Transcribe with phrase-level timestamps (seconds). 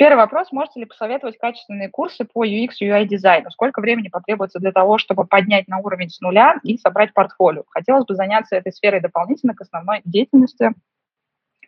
[0.00, 0.50] Первый вопрос.
[0.50, 3.50] Можете ли посоветовать качественные курсы по UX, UI дизайну?
[3.50, 7.64] Сколько времени потребуется для того, чтобы поднять на уровень с нуля и собрать портфолио?
[7.68, 10.70] Хотелось бы заняться этой сферой дополнительно к основной деятельности,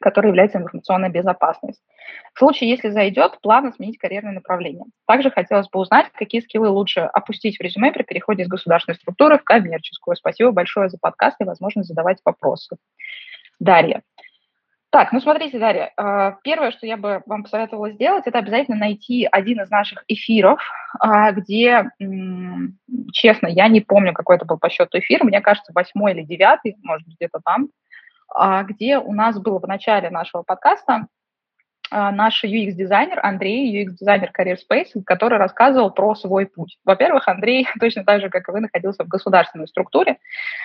[0.00, 1.83] которая является информационная безопасность.
[2.33, 4.86] В случае, если зайдет, планы сменить карьерное направление.
[5.06, 9.36] Также хотелось бы узнать, какие скиллы лучше опустить в резюме при переходе из государственной структуры
[9.36, 10.16] в коммерческую.
[10.16, 12.78] Спасибо большое за подкаст и возможность задавать вопросы.
[13.60, 14.03] Дарья.
[14.93, 19.27] Так, ну смотрите, Дарья, а, первое, что я бы вам посоветовала сделать, это обязательно найти
[19.33, 20.61] один из наших эфиров,
[21.01, 21.91] а, где,
[23.11, 26.77] честно, я не помню, какой это был по счету эфир, мне кажется, восьмой или девятый,
[26.83, 27.71] может быть, где-то там,
[28.34, 31.06] а, где у нас было в начале нашего подкаста
[31.92, 36.78] наш UX-дизайнер Андрей, UX-дизайнер Career Space, который рассказывал про свой путь.
[36.84, 40.19] Во-первых, Андрей точно так же, как и вы, находился в государственной структуре.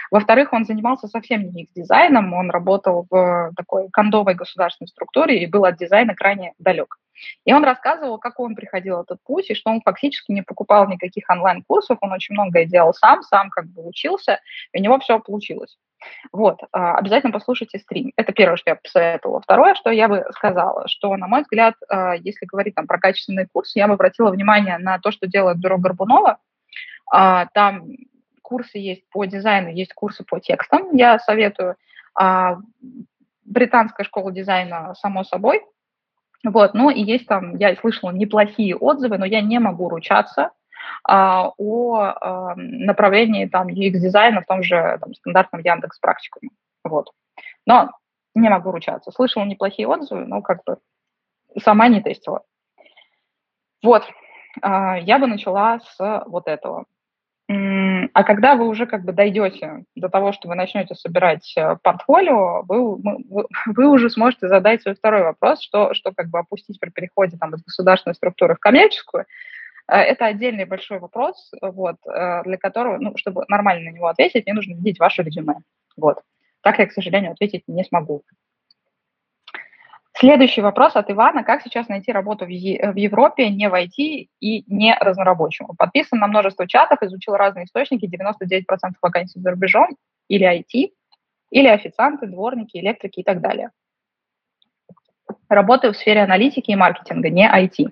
[0.10, 5.66] Во-вторых, он занимался совсем не UX-дизайном, он работал в такой кондовой государственной структуре и был
[5.66, 6.98] от дизайна крайне далек.
[7.46, 11.30] И он рассказывал, как он приходил этот путь, и что он фактически не покупал никаких
[11.30, 14.40] онлайн-курсов, он очень многое делал сам, сам как бы учился,
[14.72, 15.78] и у него все получилось.
[16.32, 18.12] Вот, а, обязательно послушайте стрим.
[18.16, 19.42] Это первое, что я посоветовала.
[19.42, 23.48] Второе, что я бы сказала, что, на мой взгляд, а, если говорить там про качественные
[23.52, 26.38] курсы, я бы обратила внимание на то, что делает бюро Горбунова.
[27.12, 27.88] А, там
[28.42, 31.76] курсы есть по дизайну, есть курсы по текстам, я советую.
[33.44, 35.62] Британская школа дизайна, само собой.
[36.44, 40.52] Вот, ну и есть там, я слышала неплохие отзывы, но я не могу ручаться,
[41.04, 46.50] о а, направлении там UX-дизайна в том же там, стандартном Яндекс практикуме.
[46.84, 47.12] Вот.
[47.66, 47.92] Но
[48.36, 49.12] не могу ручаться.
[49.12, 50.78] Слышала неплохие отзывы, но как бы
[51.62, 52.44] сама не тестила.
[53.84, 54.04] Вот.
[54.62, 56.86] А, я бы начала с вот этого.
[57.50, 62.64] А когда вы уже как бы дойдете до того, что вы начнете собирать э, портфолио,
[62.64, 66.90] вы, вы, вы уже сможете задать свой второй вопрос, что, что как бы опустить при
[66.90, 69.26] переходе там, из государственной структуры в коммерческую,
[69.96, 74.54] это отдельный большой вопрос, вот, э, для которого, ну, чтобы нормально на него ответить, мне
[74.54, 75.56] нужно видеть ваше резюме.
[75.96, 76.22] Вот.
[76.62, 78.24] Так я, к сожалению, ответить не смогу.
[80.20, 81.44] Следующий вопрос от Ивана.
[81.44, 85.76] Как сейчас найти работу в, в Европе не в IT и не разнорабочему?
[85.78, 88.64] Подписан на множество чатов, изучил разные источники, 99%
[89.00, 89.96] вакансий за рубежом,
[90.28, 90.92] или IT,
[91.52, 93.70] или официанты, дворники, электрики и так далее.
[95.50, 97.92] Работаю в сфере аналитики и маркетинга, не IT.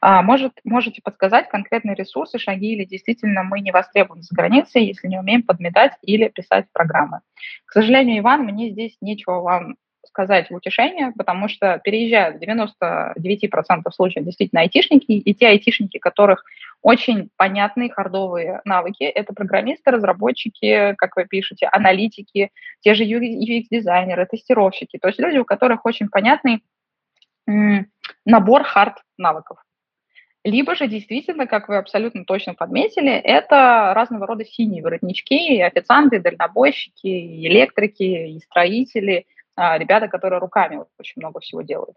[0.00, 5.08] А, может, можете подсказать конкретные ресурсы, шаги или действительно мы не востребованы за границей, если
[5.08, 7.20] не умеем подметать или писать программы.
[7.66, 13.90] К сожалению, Иван, мне здесь нечего вам сказать в утешение, потому что переезжают в 99%
[13.92, 16.44] случаев действительно айтишники, и те айтишники, которых
[16.82, 24.98] очень понятные хардовые навыки, это программисты, разработчики, как вы пишете, аналитики, те же UX-дизайнеры, тестировщики,
[24.98, 26.64] то есть люди, у которых очень понятный
[28.24, 29.58] набор хард-навыков.
[30.44, 37.46] Либо же действительно, как вы абсолютно точно подметили, это разного рода синие воротнички, официанты, дальнобойщики,
[37.46, 41.96] электрики, и строители, а, ребята, которые руками очень много всего делают.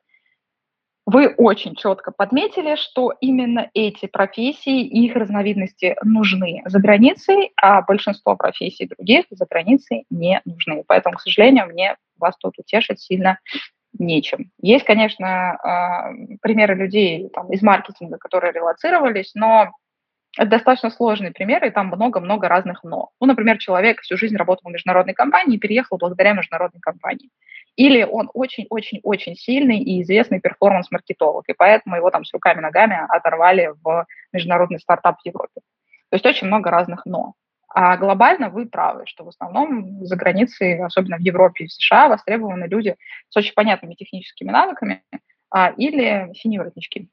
[1.05, 7.81] Вы очень четко подметили, что именно эти профессии и их разновидности нужны за границей, а
[7.81, 10.83] большинство профессий других за границей не нужны.
[10.87, 13.39] Поэтому, к сожалению, мне вас тут утешить сильно
[13.97, 14.51] нечем.
[14.61, 19.71] Есть, конечно, э, примеры людей там, из маркетинга, которые релацировались, но
[20.35, 23.09] это достаточно сложные примеры, и там много-много разных «но».
[23.19, 27.29] Ну, например, человек всю жизнь работал в международной компании и переехал благодаря международной компании.
[27.75, 34.07] Или он очень-очень-очень сильный и известный перформанс-маркетолог, и поэтому его там с руками-ногами оторвали в
[34.31, 35.61] международный стартап в Европе.
[36.09, 37.33] То есть очень много разных «но».
[37.75, 42.07] А глобально вы правы, что в основном за границей, особенно в Европе и в США,
[42.07, 42.95] востребованы люди
[43.29, 45.03] с очень понятными техническими навыками
[45.49, 47.09] а, или синие воротнички.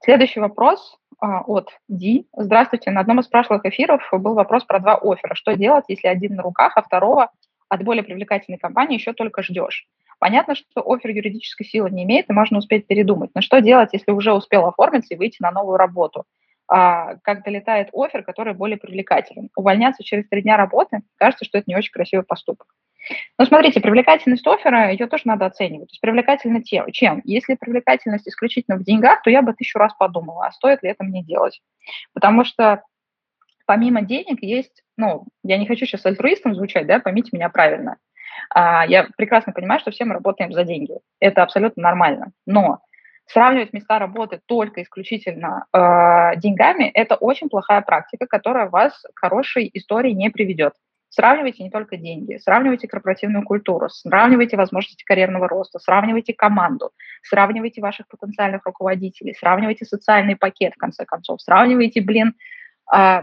[0.00, 2.26] Следующий вопрос а, от Ди.
[2.36, 2.90] Здравствуйте.
[2.90, 5.36] На одном из прошлых эфиров был вопрос про два оффера.
[5.36, 7.30] Что делать, если один на руках, а второго
[7.68, 9.86] от более привлекательной компании еще только ждешь?
[10.18, 13.30] Понятно, что офер юридической силы не имеет, и можно успеть передумать.
[13.34, 16.24] Но что делать, если уже успел оформиться и выйти на новую работу?
[16.66, 19.50] А, как долетает офер, который более привлекателен.
[19.56, 22.68] Увольняться через три дня работы, кажется, что это не очень красивый поступок.
[23.38, 25.88] Но смотрите, привлекательность оффера, ее тоже надо оценивать.
[25.88, 27.20] То есть привлекательно тем, чем?
[27.24, 31.04] Если привлекательность исключительно в деньгах, то я бы тысячу раз подумала, а стоит ли это
[31.04, 31.60] мне делать.
[32.14, 32.82] Потому что
[33.66, 37.98] помимо денег есть, ну, я не хочу сейчас альтруистом звучать, да, поймите меня правильно.
[38.50, 40.94] А, я прекрасно понимаю, что все мы работаем за деньги.
[41.20, 42.32] Это абсолютно нормально.
[42.46, 42.80] Но
[43.26, 49.70] Сравнивать места работы только исключительно э, деньгами– это очень плохая практика, которая вас к хорошей
[49.72, 50.74] истории не приведет.
[51.08, 56.90] Сравнивайте не только деньги, сравнивайте корпоративную культуру, сравнивайте возможности карьерного роста, сравнивайте команду,
[57.22, 62.34] сравнивайте ваших потенциальных руководителей, сравнивайте социальный пакет, в конце концов, сравнивайте, блин,
[62.92, 63.22] э,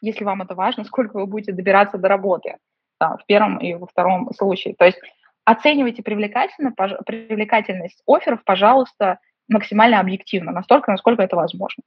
[0.00, 2.56] если вам это важно, сколько вы будете добираться до работы
[3.00, 4.76] да, в первом и во втором случае.
[4.78, 5.00] То есть
[5.44, 9.18] оценивайте привлекательно, привлекательность офферов, пожалуйста,
[9.48, 11.82] максимально объективно, настолько, насколько это возможно.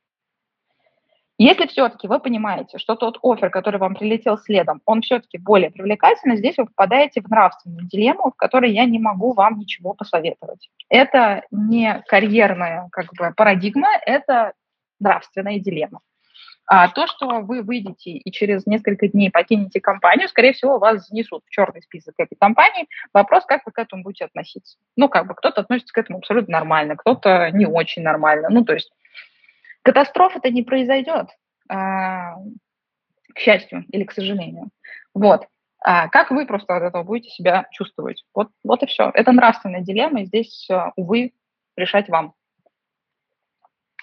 [1.38, 6.38] Если все-таки вы понимаете, что тот офер, который вам прилетел следом, он все-таки более привлекательный,
[6.38, 10.69] здесь вы попадаете в нравственную дилемму, в которой я не могу вам ничего посоветовать.
[10.88, 14.54] Это не карьерная как бы, парадигма, это
[15.02, 16.00] нравственная дилемма.
[16.67, 21.44] А то, что вы выйдете и через несколько дней покинете компанию, скорее всего, вас занесут
[21.45, 22.88] в черный список этой компании.
[23.13, 24.77] Вопрос, как вы к этому будете относиться.
[24.95, 28.50] Ну, как бы кто-то относится к этому абсолютно нормально, кто-то не очень нормально.
[28.50, 28.91] Ну, то есть
[29.83, 31.27] катастрофа-то не произойдет,
[31.69, 32.35] а,
[33.33, 34.69] к счастью или к сожалению.
[35.13, 35.47] Вот.
[35.83, 38.25] А как вы просто от этого будете себя чувствовать?
[38.33, 39.11] Вот, вот и все.
[39.13, 41.33] Это нравственная дилемма, и здесь, увы,
[41.75, 42.33] решать вам.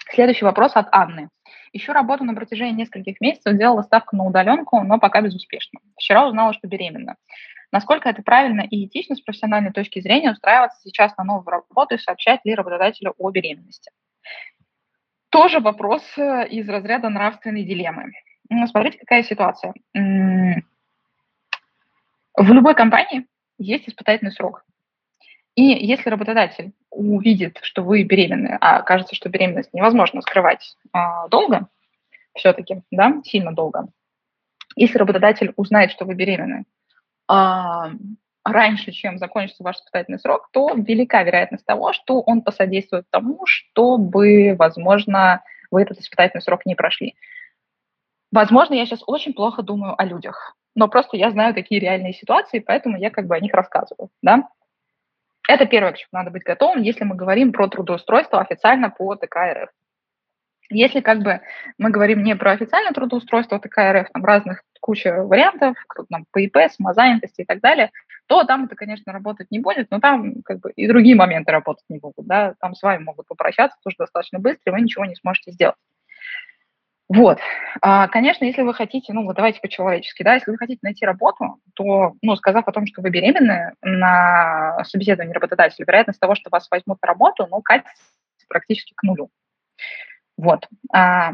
[0.09, 1.29] Следующий вопрос от Анны.
[1.71, 5.79] Еще работу на протяжении нескольких месяцев, делала ставку на удаленку, но пока безуспешно.
[5.97, 7.15] Вчера узнала, что беременна.
[7.71, 11.97] Насколько это правильно и этично с профессиональной точки зрения устраиваться сейчас на новую работу и
[11.97, 13.91] сообщать ли работодателю о беременности?
[15.29, 18.11] Тоже вопрос э, из разряда нравственной дилеммы.
[18.49, 19.73] Ну, смотрите, какая ситуация.
[19.95, 20.61] В
[22.51, 23.25] любой компании
[23.57, 24.63] есть испытательный срок.
[25.55, 31.67] И если работодатель увидит, что вы беременны, а кажется, что беременность невозможно скрывать а, долго,
[32.35, 33.87] все-таки, да, сильно долго,
[34.75, 36.65] если работодатель узнает, что вы беременны
[37.27, 37.91] а,
[38.43, 44.55] раньше, чем закончится ваш испытательный срок, то велика вероятность того, что он посодействует тому, чтобы,
[44.57, 47.15] возможно, вы этот испытательный срок не прошли.
[48.31, 52.59] Возможно, я сейчас очень плохо думаю о людях, но просто я знаю такие реальные ситуации,
[52.59, 54.49] поэтому я как бы о них рассказываю, да.
[55.47, 59.53] Это первое, к чему надо быть готовым, если мы говорим про трудоустройство официально по ТК
[59.53, 59.69] РФ.
[60.69, 61.41] Если как бы
[61.77, 65.75] мы говорим не про официальное трудоустройство ТК РФ, там разных куча вариантов,
[66.09, 67.91] там ПИП, самозанятости и так далее,
[68.27, 71.85] то там это, конечно, работать не будет, но там как бы и другие моменты работать
[71.89, 75.15] не будут, да, там с вами могут попрощаться тоже достаточно быстро, и вы ничего не
[75.15, 75.75] сможете сделать.
[77.13, 77.37] Вот.
[77.81, 81.59] А, конечно, если вы хотите, ну, вот давайте по-человечески, да, если вы хотите найти работу,
[81.75, 86.67] то, ну, сказав о том, что вы беременны на собеседовании работодателя, вероятность того, что вас
[86.71, 87.93] возьмут на работу, ну, катится
[88.49, 89.29] практически к нулю.
[90.37, 90.67] Вот.
[90.91, 91.33] А,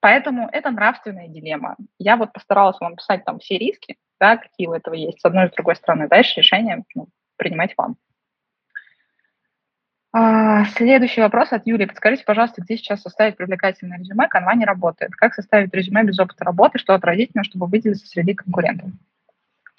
[0.00, 1.76] поэтому это нравственная дилемма.
[1.98, 5.46] Я вот постаралась вам писать там все риски, да, какие у этого есть, с одной
[5.46, 6.08] и с другой стороны.
[6.08, 7.96] Дальше решение ну, принимать вам.
[10.12, 11.84] А, следующий вопрос от Юлии.
[11.84, 14.26] Подскажите, пожалуйста, где сейчас составить привлекательное резюме?
[14.28, 15.12] Канва не работает.
[15.14, 18.90] Как составить резюме без опыта работы, что отразительно, чтобы выделиться среди конкурентов?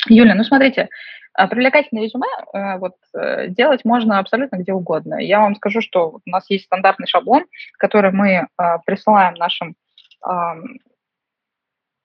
[0.08, 0.90] Юлия, ну смотрите,
[1.34, 5.16] а, привлекательное резюме э, вот, э, делать можно абсолютно где угодно.
[5.16, 7.46] Я вам скажу, что у нас есть стандартный шаблон,
[7.78, 9.76] который мы а, присылаем нашим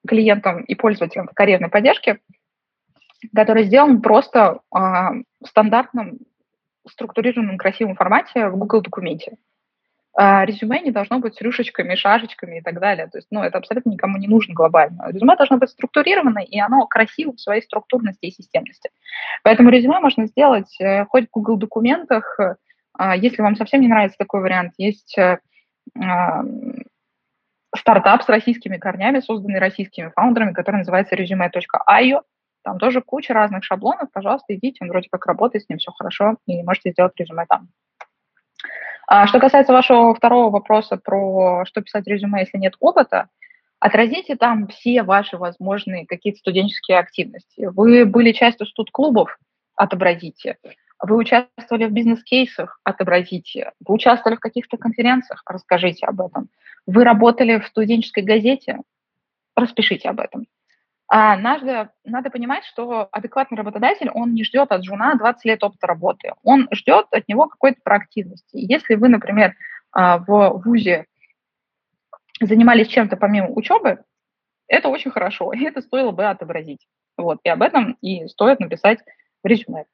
[0.06, 2.20] клиентам и пользователям карьерной поддержки,
[3.34, 6.18] который сделан просто в стандартном
[6.90, 9.36] структурированном красивом формате в Google документе.
[10.16, 13.08] а, резюме не должно быть с рюшечками, шашечками и так далее.
[13.08, 15.10] То есть, ну, это абсолютно никому не нужно глобально.
[15.10, 18.90] Резюме должно быть структурировано, и оно красиво в своей структурности и системности.
[19.42, 22.38] Поэтому резюме можно сделать э, хоть в Google документах,
[22.96, 25.38] а, если вам совсем не нравится такой вариант, есть э,
[27.76, 32.20] стартап с российскими корнями, созданный российскими фаундерами, который называется resume.io.
[32.64, 34.08] Там тоже куча разных шаблонов.
[34.12, 37.68] Пожалуйста, идите, он вроде как работает, с ним все хорошо, и можете сделать резюме там.
[39.06, 43.28] А что касается вашего второго вопроса про что писать резюме, если нет опыта,
[43.78, 47.68] отразите там все ваши возможные какие-то студенческие активности.
[47.70, 49.36] Вы были частью студ-клубов,
[49.76, 50.56] отобразите.
[51.02, 53.72] Вы участвовали в бизнес-кейсах, отобразите.
[53.86, 56.48] Вы участвовали в каких-то конференциях, расскажите об этом.
[56.86, 58.78] Вы работали в студенческой газете,
[59.54, 60.46] распишите об этом.
[61.16, 65.86] А надо, надо понимать, что адекватный работодатель, он не ждет от жуна 20 лет опыта
[65.86, 68.48] работы, он ждет от него какой-то проактивности.
[68.54, 69.54] Если вы, например,
[69.92, 71.06] а, в ВУЗе
[72.40, 74.02] занимались чем-то помимо учебы,
[74.66, 76.84] это очень хорошо, и это стоило бы отобразить.
[77.16, 78.98] Вот, и об этом и стоит написать
[79.44, 79.84] в резюме.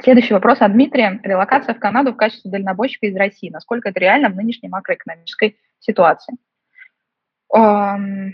[0.00, 1.20] Следующий вопрос от Дмитрия.
[1.22, 3.50] Релокация в Канаду в качестве дальнобойщика из России.
[3.50, 6.38] Насколько это реально в нынешней макроэкономической ситуации?
[7.54, 8.32] Эм,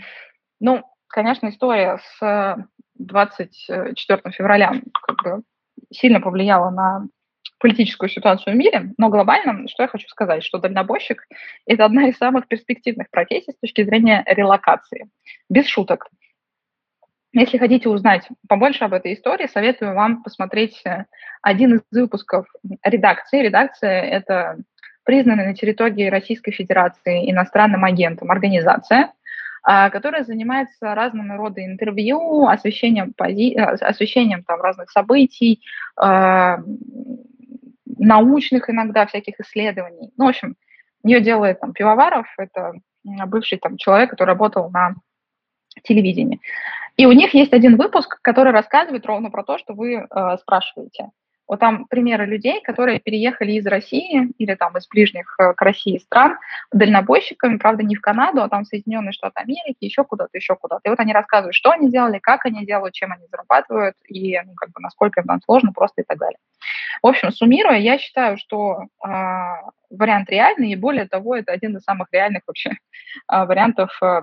[0.61, 4.73] ну, конечно, история с 24 февраля
[5.03, 5.43] как бы
[5.91, 7.07] сильно повлияла на
[7.59, 11.27] политическую ситуацию в мире, но глобально, что я хочу сказать, что дальнобойщик–
[11.67, 15.11] это одна из самых перспективных профессий с точки зрения релокации.
[15.49, 16.09] Без шуток.
[17.33, 21.05] Если хотите узнать побольше об этой истории, советую вам посмотреть э,
[21.43, 22.47] один из выпусков
[22.83, 23.43] редакции.
[23.43, 24.59] Редакция– это
[25.05, 29.12] признанная на территории Российской Федерации иностранным агентом организация,
[29.91, 33.55] которая занимается разными рода интервью, освещением, пози...
[33.55, 35.63] Э, освещением там, разных событий,
[35.97, 36.61] а,
[37.85, 40.11] научных иногда всяких исследований.
[40.17, 40.57] Ну, в общем,
[41.05, 42.73] ее делает там Пивоваров, это
[43.27, 44.95] бывший там человек, который работал на
[45.83, 46.41] телевидении.
[46.97, 51.11] И у них есть один выпуск, который рассказывает ровно про то, что вы э, спрашиваете.
[51.49, 55.99] Вот там примеры людей, которые переехали из России или там из ближних э, к России
[55.99, 56.38] стран
[56.73, 60.83] дальнобойщиками, правда, не в Канаду, а там в Соединенные Штаты Америки, еще куда-то, еще куда-то.
[60.85, 64.55] И вот они рассказывают, что они делали, как они делают, чем они зарабатывают и ну,
[64.55, 66.38] как бы, насколько им там сложно просто и так далее.
[67.02, 69.09] В общем, суммируя, я считаю, что э,
[69.90, 72.75] вариант реальный, и более того, это один из самых реальных вообще э,
[73.47, 74.23] вариантов э,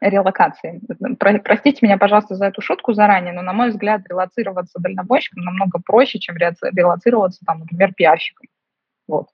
[0.00, 0.80] релокации.
[1.18, 5.78] Про, простите меня, пожалуйста, за эту шутку заранее, но, на мой взгляд, релацироваться дальнобойщиком намного
[5.78, 8.48] проще, чем релацироваться, там, например, пиарщиком.
[9.06, 9.28] Вот.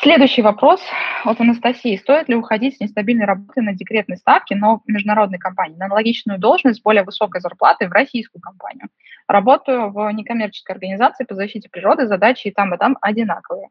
[0.00, 0.82] Следующий вопрос
[1.24, 1.96] от Анастасии.
[1.96, 6.40] Стоит ли уходить с нестабильной работы на декретной ставке, но в международной компании, на аналогичную
[6.40, 8.88] должность с более высокой зарплатой в российскую компанию?
[9.28, 13.68] Работаю в некоммерческой организации по защите природы, задачи и там, и там одинаковые.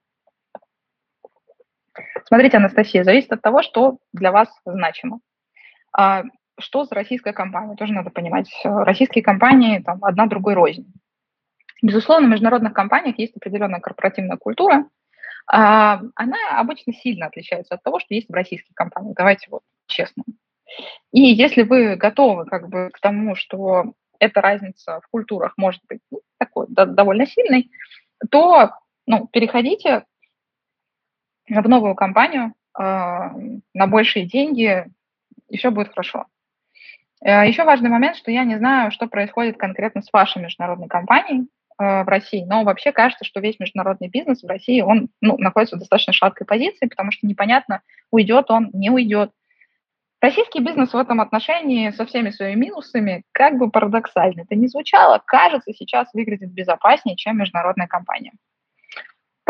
[2.25, 5.19] Смотрите, Анастасия, зависит от того, что для вас значимо.
[5.95, 6.23] А
[6.59, 7.75] что за российская компания?
[7.75, 8.49] Тоже надо понимать.
[8.63, 10.91] Российские компании там одна другой рознь.
[11.81, 14.85] Безусловно, в международных компаниях есть определенная корпоративная культура.
[15.47, 19.15] А, она обычно сильно отличается от того, что есть в российских компаниях.
[19.15, 20.23] Давайте вот честно.
[21.11, 25.99] И если вы готовы как бы к тому, что эта разница в культурах может быть
[26.11, 27.71] ну, такой да, довольно сильной,
[28.29, 28.69] то
[29.07, 30.05] ну, переходите
[31.59, 34.85] в новую компанию э, на большие деньги,
[35.49, 36.27] и все будет хорошо.
[37.23, 41.47] Э, еще важный момент, что я не знаю, что происходит конкретно с вашей международной компанией
[41.77, 45.75] э, в России, но вообще кажется, что весь международный бизнес в России, он ну, находится
[45.75, 47.81] в достаточно шаткой позиции, потому что непонятно,
[48.11, 49.31] уйдет он, не уйдет.
[50.21, 55.21] Российский бизнес в этом отношении со всеми своими минусами, как бы парадоксально это не звучало,
[55.25, 58.33] кажется, сейчас выглядит безопаснее, чем международная компания.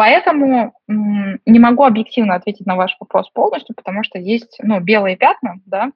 [0.02, 5.60] Поэтому не могу объективно ответить на ваш вопрос полностью, потому что есть ну, белые пятна,
[5.68, 5.92] да,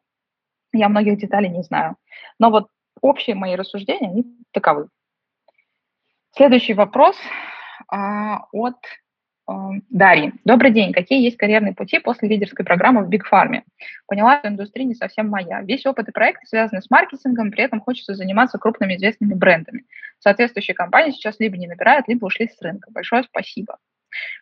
[0.73, 1.95] я многих деталей не знаю.
[2.37, 2.67] Но вот
[3.01, 4.89] общие мои рассуждения, они таковы.
[6.35, 7.17] Следующий вопрос
[7.87, 8.75] а, от
[9.89, 10.33] Дарьи.
[10.43, 10.93] Добрый день.
[10.93, 13.63] Какие есть карьерные пути после лидерской программы в Pharma?
[14.05, 15.63] Поняла, что индустрия не совсем моя.
[15.63, 19.85] Весь опыт и проекты связаны с маркетингом, при этом хочется заниматься крупными известными брендами.
[20.19, 22.91] Соответствующие компании сейчас либо не набирают, либо ушли с рынка.
[22.91, 23.79] Большое спасибо.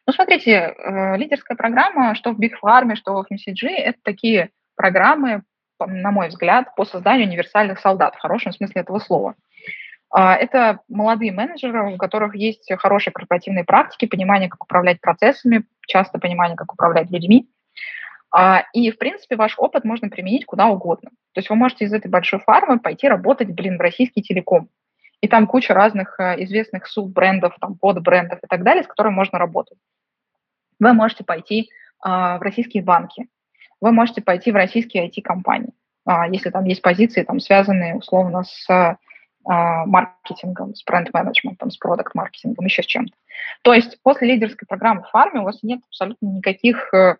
[0.05, 5.43] Ну, смотрите, э, лидерская программа, что в Big Pharma, что в MCG, это такие программы,
[5.79, 9.35] на мой взгляд, по созданию универсальных солдат, в хорошем смысле этого слова.
[10.15, 16.19] А, это молодые менеджеры, у которых есть хорошие корпоративные практики, понимание, как управлять процессами, часто
[16.19, 17.49] понимание, как управлять людьми.
[18.31, 21.09] А, и, в принципе, ваш опыт можно применить куда угодно.
[21.33, 24.69] То есть вы можете из этой большой фармы пойти работать, блин, в российский телеком.
[25.23, 29.39] И там куча разных э, известных суббрендов, там, подбрендов и так далее, с которыми можно
[29.39, 29.77] работать.
[30.79, 31.69] Вы можете пойти
[32.01, 33.29] а, в российские банки,
[33.79, 35.71] вы можете пойти в российские IT-компании,
[36.05, 38.97] а, если там есть позиции, там, связанные условно с а,
[39.85, 43.15] маркетингом, с бренд-менеджментом, с продукт-маркетингом, еще с чем-то.
[43.61, 47.15] То есть после лидерской программы в фарме у вас нет абсолютно никаких, э,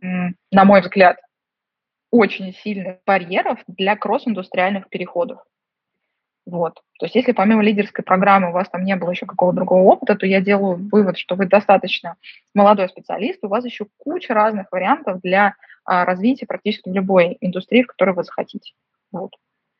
[0.00, 1.18] на мой взгляд,
[2.10, 5.40] очень сильных барьеров для кросс-индустриальных переходов.
[6.44, 6.74] Вот.
[6.98, 10.16] То есть если помимо лидерской программы у вас там не было еще какого-то другого опыта,
[10.16, 12.16] то я делаю вывод, что вы достаточно
[12.54, 17.86] молодой специалист, у вас еще куча разных вариантов для а, развития практически любой индустрии, в
[17.86, 18.72] которой вы захотите.
[19.12, 19.36] Вот.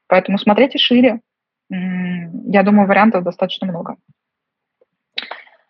[0.07, 1.21] Поэтому смотрите шире.
[1.69, 3.97] Я думаю, вариантов достаточно много.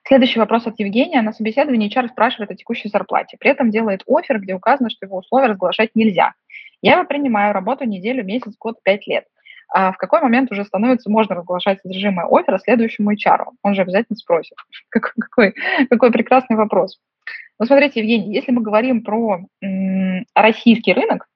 [0.05, 1.23] Следующий вопрос от Евгения.
[1.23, 3.37] На собеседовании HR спрашивает о текущей зарплате.
[3.39, 6.35] При этом делает офер, где указано, что его условия разглашать нельзя.
[6.83, 9.25] Я его принимаю, работаю неделю, месяц, год, пять лет
[9.73, 13.47] а в какой момент уже становится можно разглашать содержимое оффера следующему HR?
[13.63, 14.57] Он же обязательно спросит.
[14.91, 15.55] Какой, какой,
[15.89, 16.99] какой прекрасный вопрос.
[17.59, 21.29] Ну, смотрите, Евгений, если мы говорим про м, российский рынок,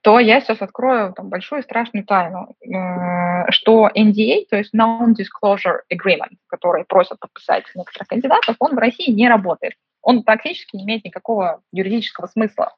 [0.00, 6.36] то я сейчас открою там, большую страшную тайну, э, что NDA, то есть Non-Disclosure Agreement,
[6.46, 9.74] который просят подписать некоторых кандидатов, он в России не работает.
[10.02, 12.74] Он практически не имеет никакого юридического смысла.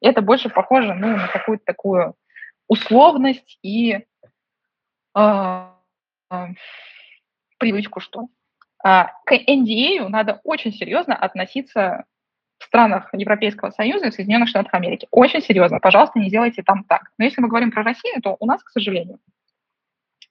[0.00, 2.14] Это больше похоже ну, на какую-то такую
[2.68, 4.04] условность и
[5.14, 5.68] э,
[6.30, 6.46] э,
[7.58, 8.28] привычку, что
[8.84, 12.04] э, к NDA надо очень серьезно относиться
[12.58, 15.06] в странах Европейского Союза и Соединенных Штатах Америки.
[15.10, 15.78] Очень серьезно.
[15.78, 17.10] Пожалуйста, не делайте там так.
[17.18, 19.18] Но если мы говорим про Россию, то у нас, к сожалению,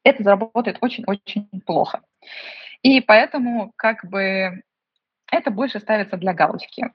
[0.03, 2.01] это заработает очень-очень плохо.
[2.81, 4.63] И поэтому как бы
[5.31, 6.91] это больше ставится для галочки.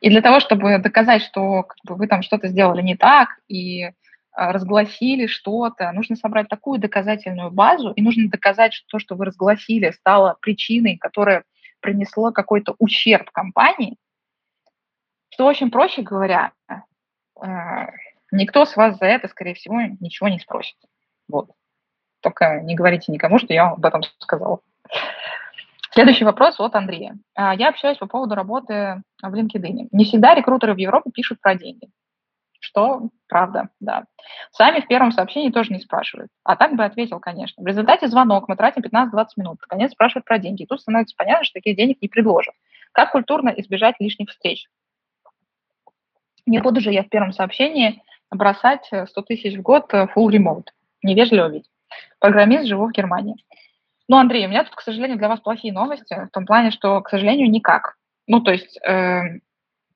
[0.00, 3.90] И для того, чтобы доказать, что как бы, вы там что-то сделали не так, и
[4.34, 9.90] разгласили что-то, нужно собрать такую доказательную базу, и нужно доказать, что то, что вы разгласили,
[9.90, 11.44] стало причиной, которая
[11.80, 13.96] принесла какой-то ущерб компании,
[15.30, 16.52] что очень проще говоря,
[17.40, 17.90] а,
[18.30, 20.76] никто с вас за это, скорее всего, ничего не спросит.
[21.28, 21.50] Вот.
[22.20, 24.60] Только не говорите никому, что я об этом сказала.
[25.92, 27.16] Следующий вопрос от Андрея.
[27.34, 29.88] А, я общаюсь по поводу работы в LinkedIn.
[29.90, 31.88] Не всегда рекрутеры в Европе пишут про деньги
[32.70, 34.04] что правда, да.
[34.52, 36.30] Сами в первом сообщении тоже не спрашивают.
[36.44, 37.62] А так бы ответил, конечно.
[37.62, 39.60] В результате звонок, мы тратим 15-20 минут.
[39.68, 40.64] Конец спрашивают про деньги.
[40.64, 42.54] Тут становится понятно, что таких денег не предложат.
[42.92, 44.66] Как культурно избежать лишних встреч?
[46.46, 50.68] Не буду же я в первом сообщении бросать 100 тысяч в год э, full remote.
[51.02, 51.68] Невежливо ведь.
[52.20, 53.36] Программист, живу в Германии.
[54.08, 57.00] Ну, Андрей, у меня тут, к сожалению, для вас плохие новости, в том плане, что,
[57.00, 57.96] к сожалению, никак.
[58.26, 59.40] Ну, то есть э,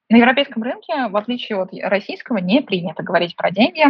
[0.09, 3.85] на европейском рынке, в отличие от российского, не принято говорить про деньги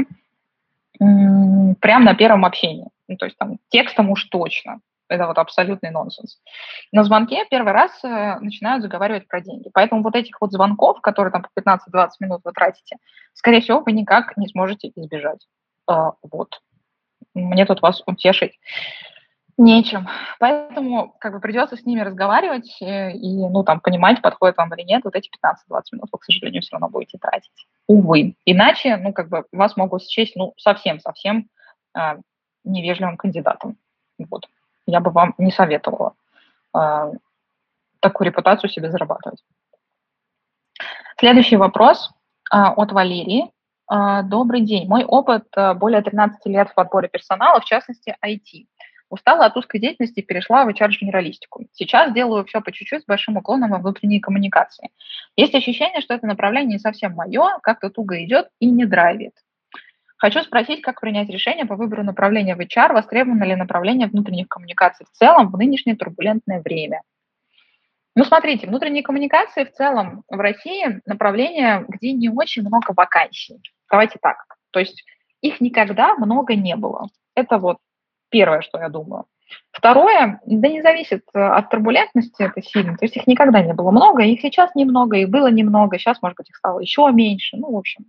[0.98, 2.88] прямо на первом общении.
[3.08, 4.80] Ну, то есть там текстом уж точно.
[5.08, 6.40] Это вот абсолютный нонсенс.
[6.90, 9.68] На звонке первый раз э, начинают заговаривать про деньги.
[9.72, 12.96] Поэтому вот этих вот звонков, которые там по 15-20 минут вы тратите,
[13.34, 15.46] скорее всего, вы никак не сможете избежать.
[15.90, 16.60] Э, вот.
[17.34, 18.58] Мне тут вас утешить
[19.56, 20.08] нечем.
[20.38, 24.82] Поэтому как бы придется с ними разговаривать э, и, ну, там, понимать, подходит вам или
[24.82, 25.02] нет.
[25.04, 27.52] Вот эти 15-20 минут вы, к сожалению, все равно будете тратить.
[27.86, 28.36] Увы.
[28.44, 31.48] Иначе, ну, как бы вас могут счесть, ну, совсем-совсем
[31.96, 32.16] э,
[32.64, 33.76] невежливым кандидатом.
[34.30, 34.48] Вот.
[34.86, 36.14] Я бы вам не советовала
[36.76, 37.12] э,
[38.00, 39.42] такую репутацию себе зарабатывать.
[41.18, 42.10] Следующий вопрос
[42.52, 43.50] э, от Валерии.
[43.86, 44.88] Добрый день.
[44.88, 45.44] Мой опыт
[45.76, 48.64] более 13 лет в подборе персонала, в частности, IT.
[49.14, 51.68] Устала от узкой деятельности и перешла в HR-генералистику.
[51.70, 54.90] Сейчас делаю все по чуть-чуть с большим уклоном во внутренние коммуникации.
[55.36, 59.34] Есть ощущение, что это направление не совсем мое, как-то туго идет и не драйвит.
[60.16, 65.06] Хочу спросить, как принять решение по выбору направления в HR, востребовано ли направление внутренних коммуникаций
[65.06, 67.02] в целом в нынешнее турбулентное время.
[68.16, 73.60] Ну, смотрите, внутренние коммуникации в целом в России направление, где не очень много вакансий.
[73.88, 74.38] Давайте так.
[74.72, 75.04] То есть
[75.40, 77.06] их никогда много не было.
[77.36, 77.78] Это вот
[78.34, 79.26] первое, что я думаю.
[79.70, 82.96] Второе, да не зависит э, от турбулентности это сильно.
[82.96, 86.36] То есть их никогда не было много, их сейчас немного, их было немного, сейчас, может
[86.36, 87.56] быть, их стало еще меньше.
[87.56, 88.06] Ну, в общем,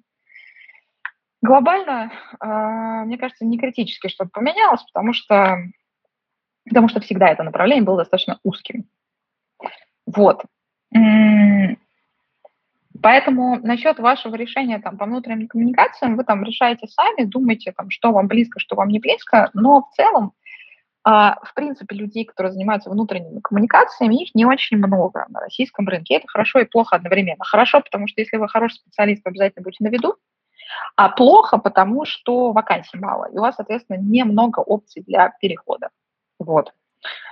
[1.44, 2.12] глобально,
[2.42, 2.48] э,
[3.06, 5.58] мне кажется, не критически что-то поменялось, потому что,
[6.68, 8.86] потому что всегда это направление было достаточно узким.
[10.08, 10.44] Вот.
[13.02, 18.12] Поэтому насчет вашего решения там, по внутренним коммуникациям вы там решаете сами, думаете, там, что
[18.12, 20.34] вам близко, что вам не близко, но в целом,
[21.04, 26.16] а, в принципе, людей, которые занимаются внутренними коммуникациями, их не очень много на российском рынке.
[26.16, 27.44] Это хорошо и плохо одновременно.
[27.44, 30.16] Хорошо, потому что если вы хороший специалист, вы обязательно будете на виду,
[30.96, 35.90] а плохо, потому что вакансий мало, и у вас, соответственно, немного опций для перехода.
[36.40, 36.74] Вот.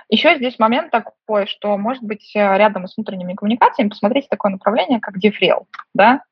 [0.08, 5.16] Еще здесь момент такой, что, может быть, рядом с внутренними коммуникациями посмотрите такое направление, как
[5.16, 6.22] DevRel, да,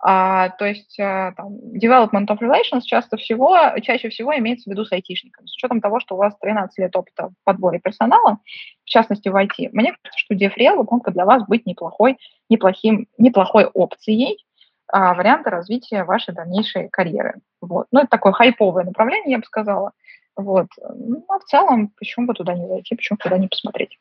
[0.00, 4.84] а, то есть а, там, development of relations часто всего, чаще всего имеется в виду
[4.84, 5.46] с айтишниками.
[5.46, 8.38] С учетом того, что у вас 13 лет опыта в подборе персонала,
[8.84, 12.16] в частности в IT, мне кажется, что DevRel мог для вас быть неплохой,
[12.48, 14.44] неплохим, неплохой опцией
[14.86, 17.34] а, варианта развития вашей дальнейшей карьеры.
[17.60, 17.86] Вот.
[17.90, 19.92] Ну, это такое хайповое направление, я бы сказала.
[20.38, 20.68] Вот.
[20.94, 23.98] Ну, а в целом, почему бы туда не зайти, почему туда не посмотреть?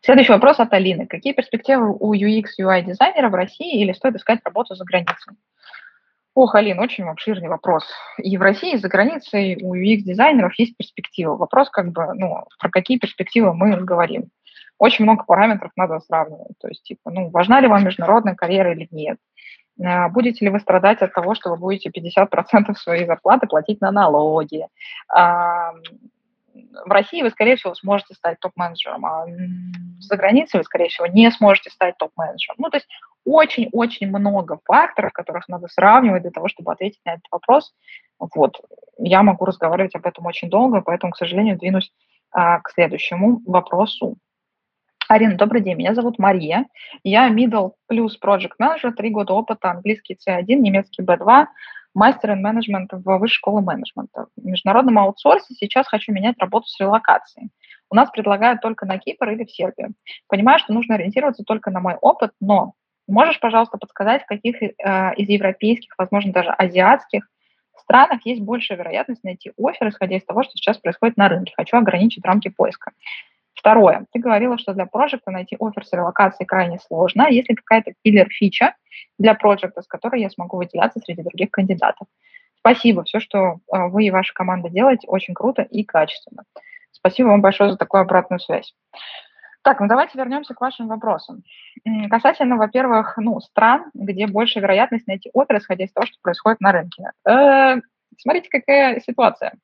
[0.00, 1.08] Следующий вопрос от Алины.
[1.08, 5.34] Какие перспективы у UX, UI дизайнера в России или стоит искать работу за границей?
[6.34, 7.84] Ох, Алина, очень обширный вопрос.
[8.18, 11.36] И в России, и за границей у UX-дизайнеров есть перспективы.
[11.36, 14.28] Вопрос как бы, ну, про какие перспективы мы говорим.
[14.78, 16.58] Очень много параметров надо сравнивать.
[16.60, 19.18] То есть, типа, ну, важна ли вам международная карьера или нет?
[19.82, 23.90] А, будете ли вы страдать от того, что вы будете 50% своей зарплаты платить на
[23.90, 24.66] налоги?
[26.84, 29.26] в России вы, скорее всего, сможете стать топ-менеджером, а
[30.00, 32.56] за границей вы, скорее всего, не сможете стать топ-менеджером.
[32.58, 32.88] Ну, то есть
[33.24, 37.74] очень-очень много факторов, которых надо сравнивать для того, чтобы ответить на этот вопрос.
[38.18, 38.60] Вот.
[38.98, 41.92] Я могу разговаривать об этом очень долго, поэтому, к сожалению, двинусь
[42.30, 44.16] а, к следующему вопросу.
[45.08, 46.66] Арина, добрый день, меня зовут Мария.
[47.04, 51.46] Я middle плюс project manager, три года опыта, английский C1, немецкий B2,
[51.94, 54.26] мастер in менеджмент в высшей школе менеджмента.
[54.36, 57.50] В международном аутсорсе сейчас хочу менять работу с релокацией.
[57.88, 59.94] У нас предлагают только на Кипр или в Сербию.
[60.26, 62.72] Понимаю, что нужно ориентироваться только на мой опыт, но
[63.06, 64.70] можешь, пожалуйста, подсказать, в каких э,
[65.14, 67.28] из европейских, возможно, даже азиатских
[67.86, 71.52] странах есть большая вероятность найти офер, исходя из того, что сейчас происходит на рынке.
[71.56, 72.90] Хочу ограничить рамки поиска.
[73.56, 74.04] Второе.
[74.12, 77.26] Ты говорила, что для проекта найти офер с релокацией крайне сложно.
[77.28, 78.74] Есть ли какая-то киллер-фича
[79.18, 82.06] для проекта, с которой я смогу выделяться среди других кандидатов?
[82.58, 83.04] Спасибо.
[83.04, 86.44] Все, что а, вы и ваша команда делаете, очень круто и качественно.
[86.92, 88.74] Спасибо вам большое за такую обратную связь.
[89.62, 91.42] Так, ну давайте вернемся к вашим вопросам.
[92.08, 96.72] Касательно, во-первых, ну, стран, где больше вероятность найти офер, исходя из того, что происходит на
[96.72, 97.10] рынке.
[97.28, 97.80] Э,
[98.16, 99.54] смотрите, какая ситуация.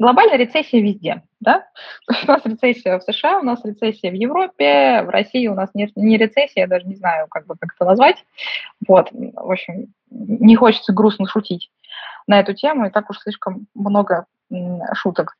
[0.00, 1.66] Глобальная рецессия везде, да?
[2.24, 5.92] У нас рецессия в США, у нас рецессия в Европе, в России у нас не,
[5.94, 8.24] не рецессия, я даже не знаю, как бы как это назвать.
[8.88, 11.70] Вот, в общем, не хочется грустно шутить
[12.26, 14.24] на эту тему, и так уж слишком много
[14.94, 15.36] шуток.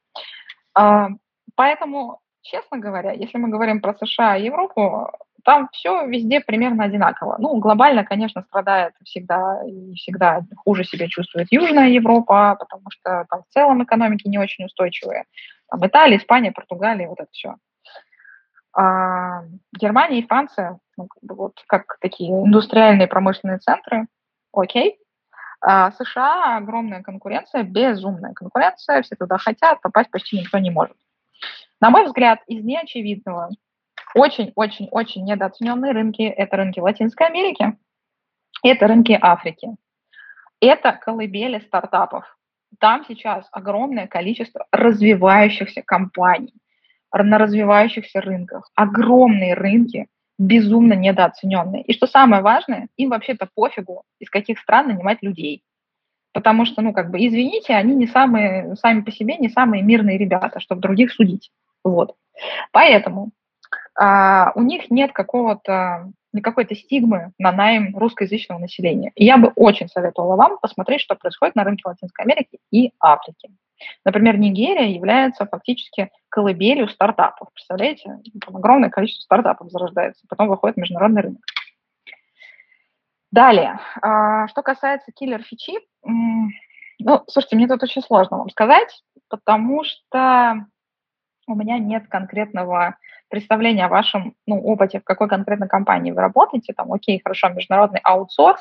[0.75, 1.09] А,
[1.55, 5.11] поэтому, честно говоря, если мы говорим про США и Европу,
[5.45, 7.37] там все везде примерно одинаково.
[7.39, 13.43] Ну, глобально, конечно, страдает всегда и всегда хуже себя чувствует Южная Европа, потому что там
[13.43, 15.25] в целом экономики не очень устойчивые.
[15.71, 17.57] Там Италия, Испания, Португалия, вот это все.
[18.73, 24.07] А Германия и Франция, ну, как бы вот как такие индустриальные промышленные центры,
[24.53, 24.99] окей.
[25.61, 30.97] А США огромная конкуренция, безумная конкуренция, все туда хотят, попасть почти никто не может.
[31.81, 33.51] На мой взгляд, из неочевидного
[34.15, 37.77] очень-очень-очень недооцененные рынки– это рынки Латинской Америки,
[38.63, 39.69] это рынки Африки.
[40.61, 42.25] Это колыбели стартапов.
[42.79, 46.55] Там сейчас огромное количество развивающихся компаний
[47.13, 48.71] на развивающихся рынках.
[48.75, 50.07] Огромные рынки,
[50.39, 51.83] безумно недооцененные.
[51.83, 55.63] И что самое важное, им вообще-то пофигу, из каких стран нанимать людей.
[56.33, 60.19] Потому что, ну, как бы, извините, они не самые, сами по себе не самые мирные
[60.19, 61.51] ребята, чтобы других судить.
[61.83, 62.15] Вот.
[62.71, 63.31] Поэтому
[63.99, 66.11] у них нет какого-то
[66.43, 69.11] какой-то стигмы на найм русскоязычного населения.
[69.17, 73.51] И я бы очень советовала вам посмотреть, что происходит на рынке Латинской Америки и Африки.
[74.05, 77.49] Например, Нигерия является фактически колыбелью стартапов.
[77.53, 78.19] Представляете?
[78.45, 81.43] Там огромное количество стартапов зарождается, потом выходит международный рынок.
[83.33, 90.67] Далее, а, что касается киллер-фичи, ну, слушайте, мне тут очень сложно вам сказать, потому что
[91.47, 92.97] у меня нет конкретного
[93.31, 98.01] представление о вашем ну, опыте, в какой конкретно компании вы работаете, там, окей, хорошо, международный
[98.03, 98.61] аутсорс,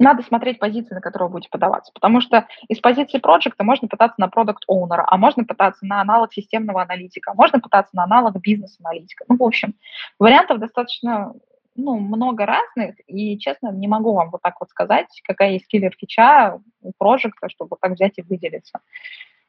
[0.00, 4.20] надо смотреть позиции, на которые вы будете подаваться, потому что из позиции проекта можно пытаться
[4.20, 8.36] на продукт оунера а можно пытаться на аналог системного аналитика, а можно пытаться на аналог
[8.40, 9.24] бизнес-аналитика.
[9.28, 9.74] Ну, в общем,
[10.18, 11.32] вариантов достаточно
[11.76, 16.60] ну, много разных, и, честно, не могу вам вот так вот сказать, какая есть киллер-фича
[16.82, 18.80] у проекта, чтобы вот так взять и выделиться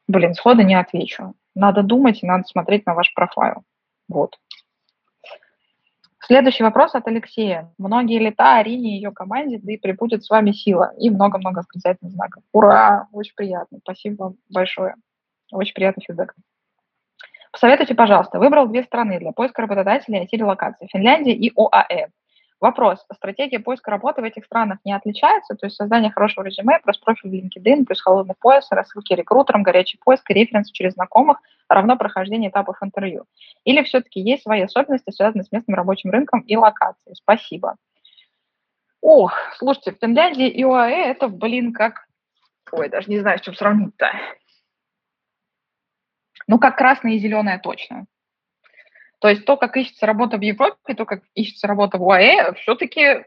[0.08, 1.34] блин, сходу не отвечу.
[1.54, 3.62] Надо думать и надо смотреть на ваш профайл.
[4.08, 4.38] Вот.
[6.26, 7.72] Следующий вопрос от Алексея.
[7.78, 10.92] Многие лета Арине и ее команде, да и прибудет с вами сила.
[10.98, 12.42] И много-много восклицательных знаков.
[12.52, 13.06] Ура!
[13.12, 13.78] Очень приятно.
[13.78, 14.96] Спасибо вам большое.
[15.52, 16.34] Очень приятный фидбэк.
[17.52, 20.88] Посоветуйте, пожалуйста, выбрал две страны для поиска работодателей IT-релокации.
[20.92, 22.08] Финляндия и ОАЭ.
[22.58, 23.04] Вопрос.
[23.12, 25.54] Стратегия поиска работы в этих странах не отличается?
[25.56, 30.28] То есть создание хорошего резюме, плюс профиль LinkedIn, плюс холодный пояс, рассылки рекрутерам, горячий поиск,
[30.30, 31.38] референсы через знакомых,
[31.68, 33.24] равно прохождение этапов интервью?
[33.64, 37.14] Или все-таки есть свои особенности, связанные с местным рабочим рынком и локацией?
[37.14, 37.76] Спасибо.
[39.02, 42.06] Ох, слушайте, в Финляндии и ОАЭ это, блин, как...
[42.72, 44.10] Ой, даже не знаю, с чем сравнить-то.
[46.48, 48.06] Ну, как красное и зеленое точно.
[49.20, 53.24] То есть то, как ищется работа в Европе, то, как ищется работа в ОАЭ, все-таки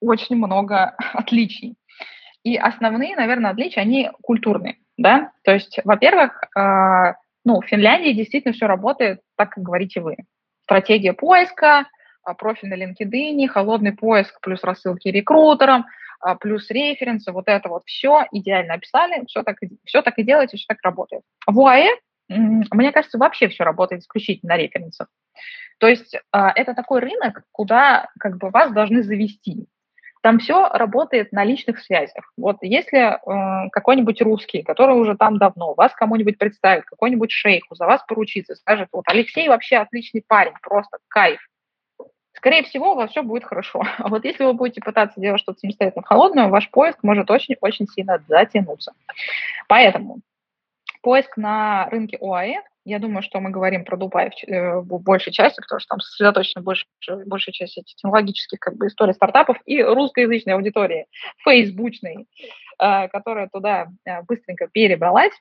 [0.00, 1.76] очень много отличий.
[2.42, 5.32] И основные, наверное, отличия, они культурные, да.
[5.44, 10.16] То есть, во-первых, э, ну, в Финляндии действительно все работает так, как говорите вы.
[10.64, 11.86] Стратегия поиска,
[12.24, 15.86] а, профиль на LinkedIn, холодный поиск плюс рассылки рекрутерам,
[16.20, 20.56] а, плюс референсы, вот это вот все идеально описали, все так, все так и делаете,
[20.56, 21.22] все так работает.
[21.46, 21.88] В УАЭ
[22.38, 25.08] мне кажется, вообще все работает исключительно на референсах.
[25.78, 29.66] То есть а, это такой рынок, куда как бы вас должны завести.
[30.22, 32.32] Там все работает на личных связях.
[32.36, 37.86] Вот если э, какой-нибудь русский, который уже там давно, вас кому-нибудь представит, какой-нибудь шейху за
[37.86, 41.40] вас поручится, скажет, вот Алексей вообще отличный парень, просто кайф.
[42.34, 43.82] Скорее всего, у вас все будет хорошо.
[43.98, 48.22] А вот если вы будете пытаться делать что-то самостоятельно холодное, ваш поиск может очень-очень сильно
[48.28, 48.92] затянуться.
[49.66, 50.20] Поэтому
[51.02, 55.32] Поиск на рынке ОАЭ, я думаю, что мы говорим про Дубай в, э, в большей
[55.32, 56.84] части, потому что там сосредоточена больше,
[57.26, 61.06] большая часть этих технологических как бы, историй стартапов и русскоязычной аудитории,
[61.44, 62.26] фейсбучной,
[62.78, 65.32] э, которая туда э, быстренько перебралась.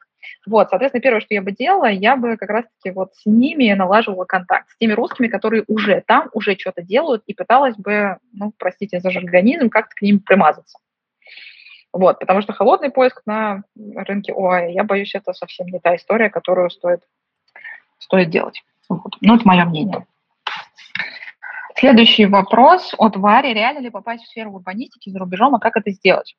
[0.48, 4.26] Вот, соответственно, первое, что я бы делала, я бы как раз-таки вот с ними налаживала
[4.26, 9.00] контакт, с теми русскими, которые уже там, уже что-то делают, и пыталась бы, ну, простите
[9.00, 10.78] за жаргонизм, как-то к ним примазаться.
[11.94, 16.30] Вот, потому что холодный поиск на рынке ОАЭ, я боюсь, это совсем не та история,
[16.30, 17.02] которую стоит,
[18.00, 18.64] стоит делать.
[18.88, 19.18] Вот.
[19.20, 20.06] Ну, это мое мнение.
[21.76, 23.54] Следующий вопрос от Вари.
[23.54, 26.36] Реально ли попасть в сферу урбанистики за рубежом, а как это сделать?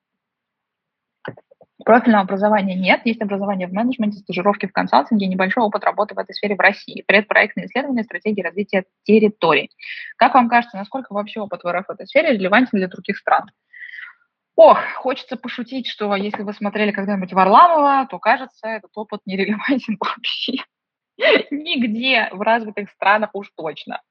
[1.84, 6.32] Профильного образования нет, есть образование в менеджменте, стажировки в консалтинге, небольшой опыт работы в этой
[6.32, 9.70] сфере в России, предпроектные исследования, стратегии развития территорий.
[10.16, 13.50] Как вам кажется, насколько вообще опыт в РФ в этой сфере релевантен для других стран?
[14.56, 19.96] Ох, хочется пошутить, что если вы смотрели когда-нибудь Варламова, то, кажется, этот опыт не релевантен
[20.00, 20.54] вообще.
[21.50, 24.02] Нигде в развитых странах уж точно.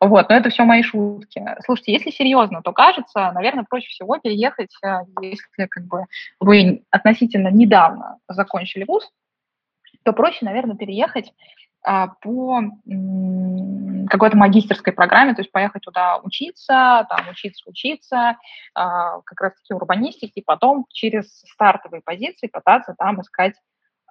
[0.00, 1.44] Вот, но это все мои шутки.
[1.64, 6.04] Слушайте, если серьезно, то кажется, наверное, проще всего переехать, э, если как бы
[6.38, 9.10] вы относительно недавно закончили вуз,
[10.04, 11.32] то проще, наверное, переехать
[11.84, 12.60] по
[14.08, 18.36] какой-то магистерской программе, то есть поехать туда учиться, там учиться, учиться,
[18.74, 23.54] а, как раз-таки урбанистики, и потом через стартовые позиции пытаться там искать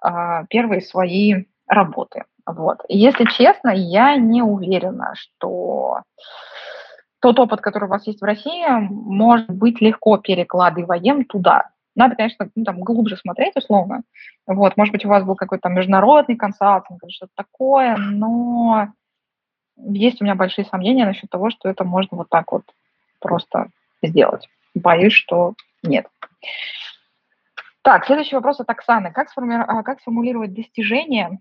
[0.00, 2.24] а, первые свои работы.
[2.46, 2.80] Вот.
[2.88, 6.02] И если честно, я не уверена, что
[7.20, 11.70] тот опыт, который у вас есть в России, может быть легко перекладываем туда.
[11.94, 14.02] Надо, конечно, ну, там, глубже смотреть, условно.
[14.46, 18.92] Вот, может быть, у вас был какой-то международный консалтинг или что-то такое, но
[19.76, 22.64] есть у меня большие сомнения насчет того, что это можно вот так вот
[23.20, 23.68] просто
[24.02, 24.48] сделать.
[24.74, 26.06] Боюсь, что нет.
[27.82, 29.12] Так, следующий вопрос от Оксаны.
[29.12, 29.56] Как, сформи...
[29.56, 31.40] А, как сформулировать достижения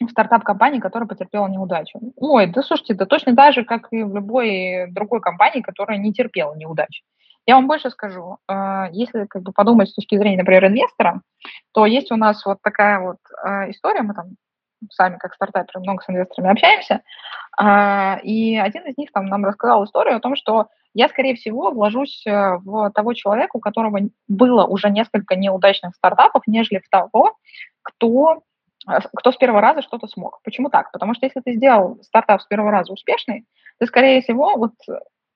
[0.00, 2.00] в стартап-компании, которая потерпела неудачу?
[2.16, 6.12] Ой, да слушайте, да точно так же, как и в любой другой компании, которая не
[6.12, 7.04] терпела неудачи.
[7.46, 11.20] Я вам больше скажу, э, если как бы подумать с точки зрения, например, инвестора,
[11.72, 14.36] то есть у нас вот такая вот э, история, мы там
[14.90, 17.02] сами как стартаперы много с инвесторами общаемся,
[17.60, 21.72] э, и один из них там нам рассказал историю о том, что я, скорее всего,
[21.72, 27.36] вложусь в того человека, у которого было уже несколько неудачных стартапов, нежели в того,
[27.82, 28.42] кто
[29.14, 30.40] кто с первого раза что-то смог.
[30.44, 30.92] Почему так?
[30.92, 33.46] Потому что если ты сделал стартап с первого раза успешный,
[33.78, 34.72] ты, скорее всего, вот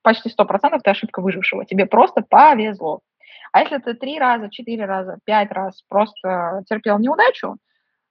[0.08, 1.66] почти 100% ты ошибка выжившего.
[1.66, 3.00] Тебе просто повезло.
[3.52, 7.58] А если ты три раза, четыре раза, пять раз просто терпел неудачу,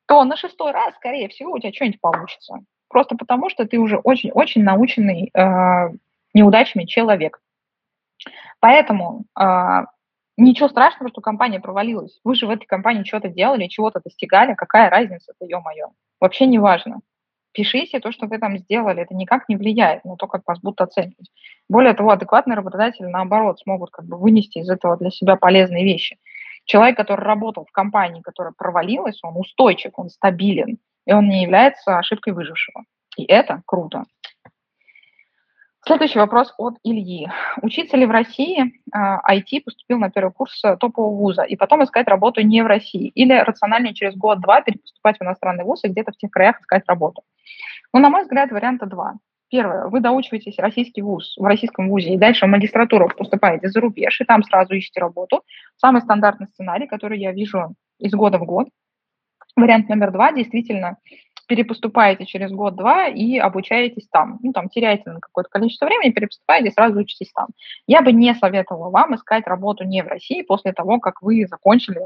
[0.07, 2.59] то на шестой раз, скорее всего, у тебя что-нибудь получится.
[2.87, 5.89] Просто потому, что ты уже очень-очень наученный э,
[6.35, 7.39] неудачами человек.
[8.59, 9.85] Поэтому э,
[10.37, 12.19] ничего страшного, что компания провалилась.
[12.23, 14.53] Вы же в этой компании что-то делали, чего-то достигали.
[14.53, 15.87] Какая разница-то, ё-моё.
[16.19, 16.99] Вообще не важно
[17.57, 19.01] пишите то, что вы там сделали.
[19.01, 21.31] Это никак не влияет на то, как вас будут оценивать.
[21.67, 26.17] Более того, адекватные работодатели, наоборот, смогут как бы вынести из этого для себя полезные вещи.
[26.65, 31.97] Человек, который работал в компании, которая провалилась, он устойчив, он стабилен, и он не является
[31.97, 32.83] ошибкой выжившего.
[33.17, 34.03] И это круто.
[35.87, 37.29] Следующий вопрос от Ильи.
[37.61, 42.09] Учиться ли в России IT, а, поступил на первый курс топового вуза, и потом искать
[42.09, 43.07] работу не в России?
[43.15, 47.21] Или рациональнее через год-два перепоступать в иностранный вуз и где-то в тех краях искать работу?
[47.93, 49.13] Ну, на мой взгляд, варианта два.
[49.49, 54.19] Первое, вы доучиваетесь российский вуз в российском вузе, и дальше в магистратуру поступаете за рубеж,
[54.19, 55.43] и там сразу ищете работу.
[55.77, 58.67] Самый стандартный сценарий, который я вижу из года в год.
[59.55, 60.97] Вариант номер два, действительно,
[61.47, 64.39] перепоступаете через год-два и обучаетесь там.
[64.43, 67.47] Ну, там теряете на какое-то количество времени, перепоступаете и сразу учитесь там.
[67.87, 72.01] Я бы не советовала вам искать работу не в России после того, как вы закончили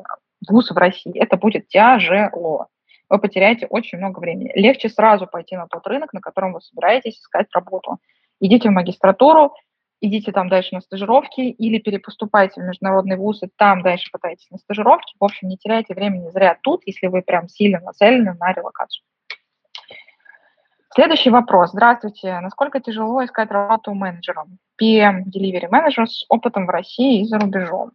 [0.47, 1.19] вуз в России.
[1.19, 2.67] Это будет тяжело
[3.11, 4.53] вы потеряете очень много времени.
[4.55, 7.97] Легче сразу пойти на тот рынок, на котором вы собираетесь искать работу.
[8.39, 9.53] Идите в магистратуру,
[9.99, 14.57] идите там дальше на стажировки или перепоступайте в международный вуз и там дальше пытайтесь на
[14.59, 15.13] стажировки.
[15.19, 19.03] В общем, не теряйте времени зря тут, если вы прям сильно нацелены на релокацию.
[20.93, 21.71] Следующий вопрос.
[21.71, 22.37] Здравствуйте.
[22.41, 24.57] Насколько тяжело искать работу менеджером?
[24.81, 27.91] PM, delivery менеджер с опытом в России и за рубежом.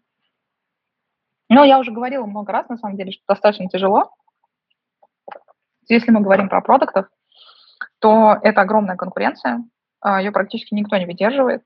[1.50, 4.12] Ну, я уже говорила много раз, на самом деле, что достаточно тяжело.
[5.88, 7.06] Если мы говорим про продуктов,
[7.98, 9.62] то это огромная конкуренция,
[10.00, 11.64] а, ее практически никто не выдерживает.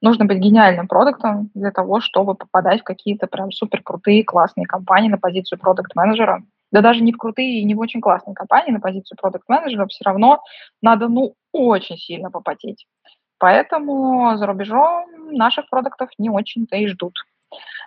[0.00, 5.10] Нужно быть гениальным продуктом для того, чтобы попадать в какие-то прям супер крутые, классные компании
[5.10, 6.42] на позицию продукт-менеджера.
[6.76, 10.04] Да даже не в крутые и не в очень классные компании на позицию продукт-менеджера все
[10.04, 10.42] равно
[10.82, 12.86] надо, ну, очень сильно попотеть.
[13.38, 17.14] Поэтому за рубежом наших продуктов не очень-то и ждут.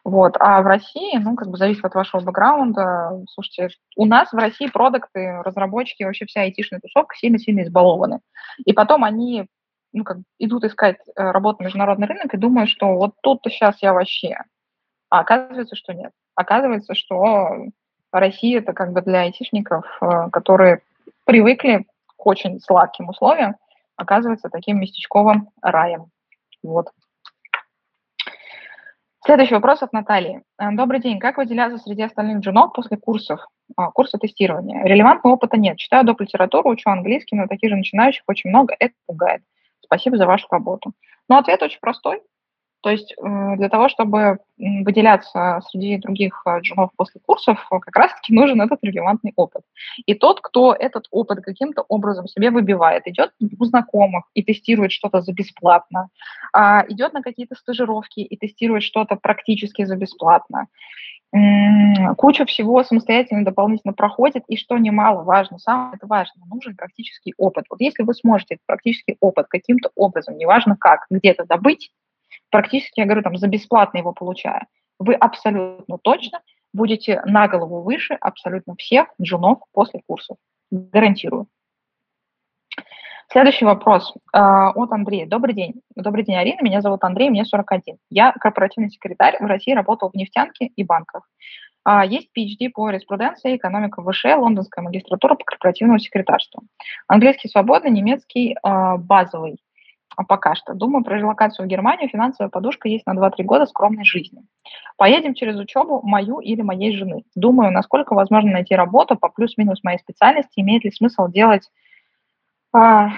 [0.04, 0.38] Вот.
[0.40, 3.26] А в России, ну, как бы зависит от вашего бэкграунда.
[3.30, 8.22] Слушайте, у нас в России продукты, разработчики, вообще вся айтишная тусовка сильно-сильно избалованы.
[8.66, 9.46] И потом они
[9.94, 13.84] ну, как, идут искать э, работу на международный рынок и думают, что вот тут-то сейчас
[13.84, 14.36] я вообще.
[15.12, 16.12] А оказывается, что нет.
[16.34, 17.68] Оказывается, что
[18.12, 20.82] Россия это как бы для айтишников, э, которые
[21.26, 23.56] привыкли к очень сладким условиям,
[23.96, 26.08] оказывается таким местечковым раем.
[26.64, 26.88] Вот.
[29.26, 30.42] Следующий вопрос от Натальи.
[30.58, 31.20] Э, добрый день.
[31.20, 33.46] Как выделяться среди остальных джунов после курсов,
[33.76, 34.84] а, курса тестирования?
[34.84, 35.78] Релевантного опыта нет.
[35.78, 36.22] Читаю доп.
[36.22, 38.76] литературу, учу английский, но таких же начинающих очень много.
[38.80, 39.44] Это пугает.
[39.82, 40.94] Спасибо за вашу работу.
[41.28, 42.22] Но ответ очень простой.
[42.82, 47.96] То есть э, для того, чтобы выделяться среди других э, джунов после курсов, э, как
[47.96, 49.64] раз-таки нужен этот релевантный опыт.
[50.06, 55.22] И тот, кто этот опыт каким-то образом себе выбивает, идет у знакомых и тестирует что-то
[55.22, 56.08] за бесплатно,
[56.54, 60.68] а, идет на какие-то стажировки и тестирует что-то практически за бесплатно,
[62.18, 67.66] кучу всего самостоятельно дополнительно проходит, и что немаловажно, самое это важно, нужен практический опыт.
[67.70, 71.92] Вот если вы сможете этот практический опыт каким-то образом, неважно как, где-то добыть,
[72.50, 74.68] практически, я говорю, там, за бесплатно его получая,
[75.00, 76.42] вы абсолютно точно
[76.74, 80.38] будете на голову выше абсолютно всех джунов после курсов.
[80.72, 81.48] Гарантирую.
[83.32, 85.28] Следующий вопрос э, от Андрея.
[85.28, 85.82] Добрый день.
[85.96, 86.62] Добрый день, Арина.
[86.64, 87.98] Меня зовут Андрей, мне 41.
[88.10, 91.30] Я корпоративный секретарь в России, работал в нефтянке и банках.
[91.84, 96.64] А, есть PhD по юриспруденции, экономика ВШ, лондонская магистратура по корпоративному секретарству.
[97.08, 99.58] Английский свободный, немецкий э, базовый.
[100.20, 100.74] А пока что.
[100.74, 102.10] Думаю про релокацию в Германию.
[102.10, 104.42] Финансовая подушка есть на 2-3 года скромной жизни.
[104.98, 107.24] Поедем через учебу мою или моей жены.
[107.36, 110.60] Думаю, насколько возможно найти работу по плюс-минус моей специальности.
[110.60, 111.70] Имеет ли смысл делать
[112.74, 113.12] а,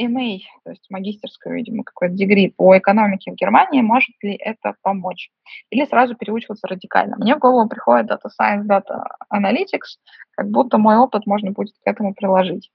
[0.00, 5.30] MA, то есть магистерскую, видимо, какой-то дегри по экономике в Германии, может ли это помочь?
[5.68, 7.16] Или сразу переучиваться радикально?
[7.18, 11.86] Мне в голову приходит Data Science, Data Analytics, как будто мой опыт можно будет к
[11.86, 12.70] этому приложить.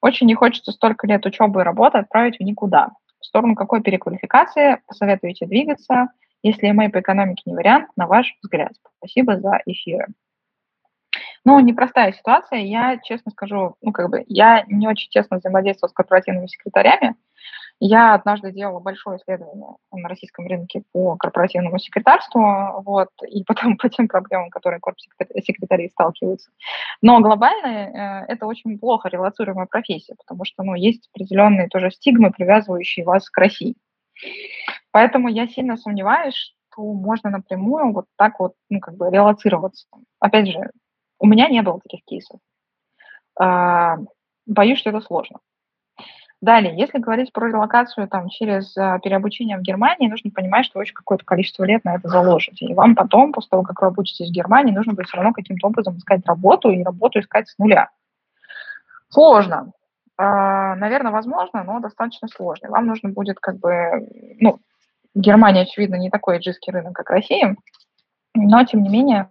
[0.00, 2.90] Очень не хочется столько лет учебы и работы отправить в никуда.
[3.20, 6.08] В сторону какой переквалификации посоветуете двигаться,
[6.42, 8.72] если MA по экономике не вариант, на ваш взгляд?
[8.98, 10.06] Спасибо за эфиры.
[11.44, 12.60] Ну, непростая ситуация.
[12.60, 17.14] Я, честно скажу, ну, как бы, я не очень тесно взаимодействовала с корпоративными секретарями.
[17.82, 23.88] Я однажды делала большое исследование на российском рынке по корпоративному секретарству, вот, и потом по
[23.88, 26.50] тем проблемам, которые корпус-секретари сталкиваются.
[27.00, 32.30] Но глобально э, это очень плохо релацируемая профессия, потому что, ну, есть определенные тоже стигмы,
[32.30, 33.74] привязывающие вас к России.
[34.90, 39.86] Поэтому я сильно сомневаюсь, что можно напрямую вот так вот, ну, как бы релацироваться.
[40.18, 40.70] Опять же,
[41.18, 42.40] у меня не было таких кейсов.
[43.38, 43.96] А,
[44.44, 45.38] боюсь, что это сложно.
[46.40, 50.94] Далее, если говорить про релокацию там, через а, переобучение в Германии, нужно понимать, что очень
[50.94, 52.64] какое-то количество лет на это заложите.
[52.64, 55.66] И вам потом, после того, как вы обучитесь в Германии, нужно будет все равно каким-то
[55.66, 57.90] образом искать работу и работу искать с нуля.
[59.10, 59.72] Сложно.
[60.16, 62.70] А, наверное, возможно, но достаточно сложно.
[62.70, 64.60] Вам нужно будет как бы, ну,
[65.14, 67.54] Германия, очевидно, не такой джиский рынок, как Россия,
[68.34, 69.28] но, тем не менее,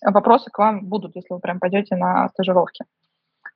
[0.00, 2.84] вопросы к вам будут, если вы прям пойдете на стажировки.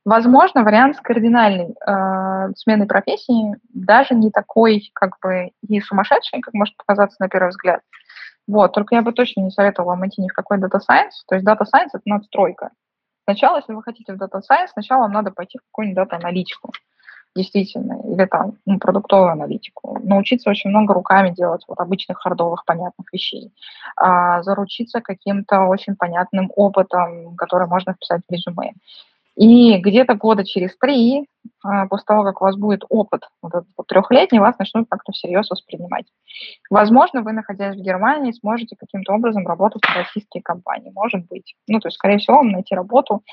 [0.09, 6.55] Возможно, вариант с кардинальной э, сменой профессии даже не такой, как бы, и сумасшедший, как
[6.55, 7.81] может показаться на первый взгляд.
[8.47, 11.13] Вот, только я бы точно не советовала вам идти ни в какой Data Science.
[11.27, 12.71] То есть Data Science– это надстройка.
[13.25, 16.71] Сначала, если вы хотите в Data Science, сначала вам надо пойти в какую-нибудь дата-аналитику.
[17.35, 23.13] действительно, или там ну, продуктовую аналитику, научиться очень много руками делать вот обычных хардовых понятных
[23.13, 23.53] вещей,
[23.95, 28.73] а, заручиться каким-то очень понятным опытом, который можно вписать в резюме.
[29.39, 31.25] И где-то года через три,
[31.63, 35.13] а, после того, как у вас будет опыт вот этот вот трехлетний, вас начнут как-то
[35.13, 36.07] всерьез воспринимать.
[36.69, 40.91] Возможно, вы, находясь в Германии, сможете каким-то образом работать в российские компании.
[40.93, 41.55] Может быть.
[41.69, 43.23] Ну, то есть, скорее всего, вам найти работу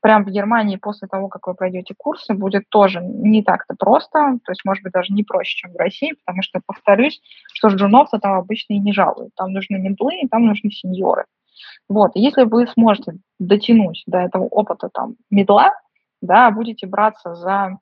[0.00, 4.38] прямо в Германии после того, как вы пройдете курсы, будет тоже не так-то просто.
[4.44, 7.20] То есть, может быть, даже не проще, чем в России, потому что, повторюсь,
[7.52, 9.34] что джунов-то там обычно и не жалуют.
[9.34, 11.24] Там нужны медлы, и там нужны сеньоры.
[11.88, 15.72] Вот, и если вы сможете дотянуть до этого опыта там медла,
[16.20, 17.78] да, будете браться за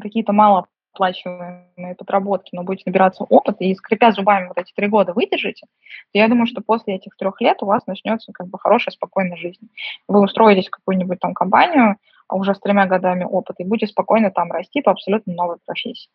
[0.00, 5.66] какие-то малооплачиваемые подработки, но будете набираться опыта и, скрипя зубами вот эти три года выдержите,
[6.12, 9.36] то я думаю, что после этих трех лет у вас начнется как бы хорошая, спокойная
[9.36, 9.68] жизнь.
[10.08, 11.96] Вы устроитесь в какую-нибудь там компанию
[12.28, 16.10] а уже с тремя годами опыта и будете спокойно там расти по абсолютно новой профессии.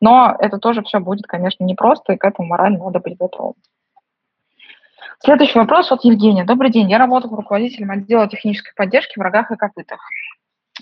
[0.00, 3.54] Но это тоже все будет, конечно, непросто, и к этому морально надо быть готовым.
[5.20, 6.44] Следующий вопрос от Евгения.
[6.44, 6.90] Добрый день.
[6.90, 10.00] Я работаю руководителем отдела технической поддержки в рогах и копытах.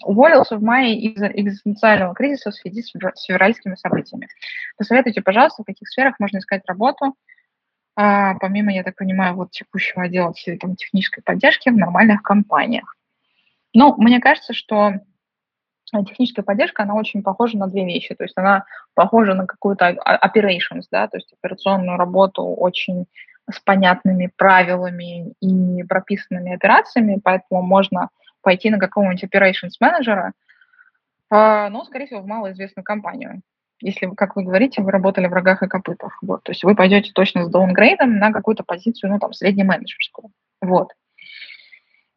[0.03, 2.93] Уволился в мае из-за экзистенциального кризиса в связи с
[3.27, 4.29] февральскими событиями.
[4.77, 7.15] Посоветуйте, пожалуйста, в каких сферах можно искать работу,
[7.97, 12.97] а, помимо, я так понимаю, вот текущего отдела там, технической поддержки в нормальных компаниях.
[13.75, 14.93] Ну, мне кажется, что
[16.07, 18.15] техническая поддержка, она очень похожа на две вещи.
[18.15, 18.65] То есть она
[18.95, 23.07] похожа на какую-то operations, да, то есть операционную работу очень
[23.53, 28.09] с понятными правилами и прописанными операциями, поэтому можно
[28.43, 30.33] пойти на какого-нибудь operations менеджера,
[31.31, 33.43] а, но, скорее всего, в малоизвестную компанию.
[33.83, 36.19] Если, как вы говорите, вы работали в рогах и копытах.
[36.23, 40.31] Вот, то есть вы пойдете точно с даунгрейдом на какую-то позицию, ну, там, среднеменеджерскую.
[40.61, 40.93] Вот.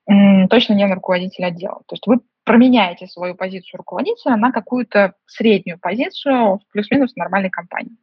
[0.06, 1.82] Точно не на руководителя отдела.
[1.88, 7.96] То есть вы променяете свою позицию руководителя на какую-то среднюю позицию в плюс-минус нормальной компании.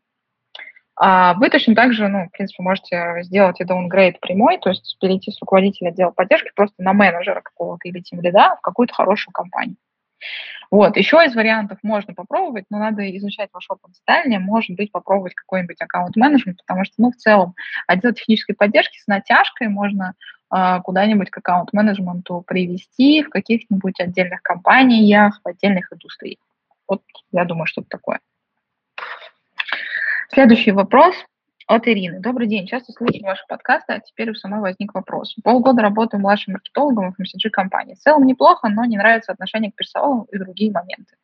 [1.03, 4.98] А вы точно так же, ну, в принципе, можете сделать и даунгрейд прямой, то есть
[5.01, 9.32] перейти с руководителя отдела поддержки просто на менеджера какого-то или тем лида в какую-то хорошую
[9.32, 9.76] компанию.
[10.70, 15.34] Вот, еще из вариантов можно попробовать, но надо изучать ваш опыт детальнее, может быть, попробовать
[15.34, 17.55] какой-нибудь аккаунт-менеджмент, потому что, ну, в целом,
[17.86, 20.12] отдел технической поддержки с натяжкой можно
[20.55, 26.40] э, куда-нибудь к аккаунт-менеджменту привести в каких-нибудь отдельных компаниях, в отдельных индустриях.
[26.86, 27.01] Вот,
[27.32, 28.20] я думаю, что-то такое.
[30.33, 31.16] Следующий вопрос
[31.66, 32.20] от Ирины.
[32.20, 32.68] Добрый день.
[32.68, 35.35] Часто слышу ваши подкасты, а теперь у самой возник вопрос.
[35.43, 37.97] Полгода работаю младшим маркетологом в MCG-компании.
[37.97, 41.16] В целом неплохо, но не нравится отношение к персоналу и другие моменты.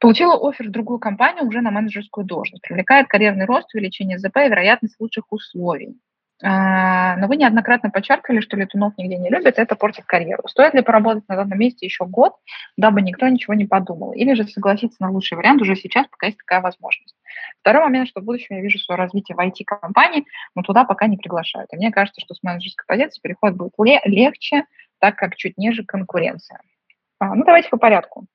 [0.00, 2.62] Получила офер в другую компанию уже на менеджерскую должность.
[2.62, 5.96] Привлекает карьерный рост, увеличение ЗП и вероятность лучших условий.
[6.40, 10.46] А, но вы неоднократно подчеркивали, что летунов нигде не любят, это портит карьеру.
[10.46, 12.36] Стоит ли поработать на данном месте еще год,
[12.76, 14.12] дабы никто ничего не подумал?
[14.12, 17.16] Или же согласиться на лучший вариант уже сейчас, пока есть такая возможность?
[17.60, 21.16] Второй момент, что в будущем я вижу свое развитие в IT-компании, но туда пока не
[21.16, 21.72] приглашают.
[21.72, 23.72] И мне кажется, что с менеджерской позиции переход будет
[24.04, 24.64] легче,
[25.00, 26.60] так как чуть ниже конкуренция.
[27.18, 28.26] А, ну, давайте по порядку.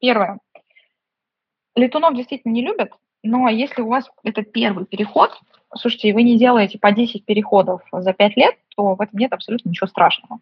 [0.00, 0.38] Первое.
[1.76, 2.92] Летунов действительно не любят,
[3.22, 5.38] но если у вас это первый переход,
[5.74, 9.32] слушайте, и вы не делаете по 10 переходов за 5 лет, то в этом нет
[9.32, 10.40] абсолютно ничего страшного.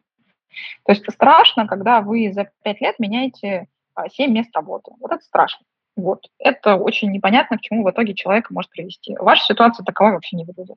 [0.84, 3.68] То есть страшно, когда вы за 5 лет меняете
[4.10, 4.92] 7 а, мест работы.
[5.00, 5.64] Вот это страшно.
[5.96, 6.26] Вот.
[6.38, 9.16] Это очень непонятно, к чему в итоге человека может привести.
[9.16, 10.76] Ваша ситуация таковой вообще не выглядит.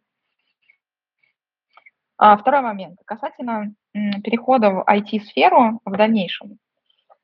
[2.17, 2.99] А второй момент.
[3.05, 6.57] Касательно перехода в IT-сферу в дальнейшем.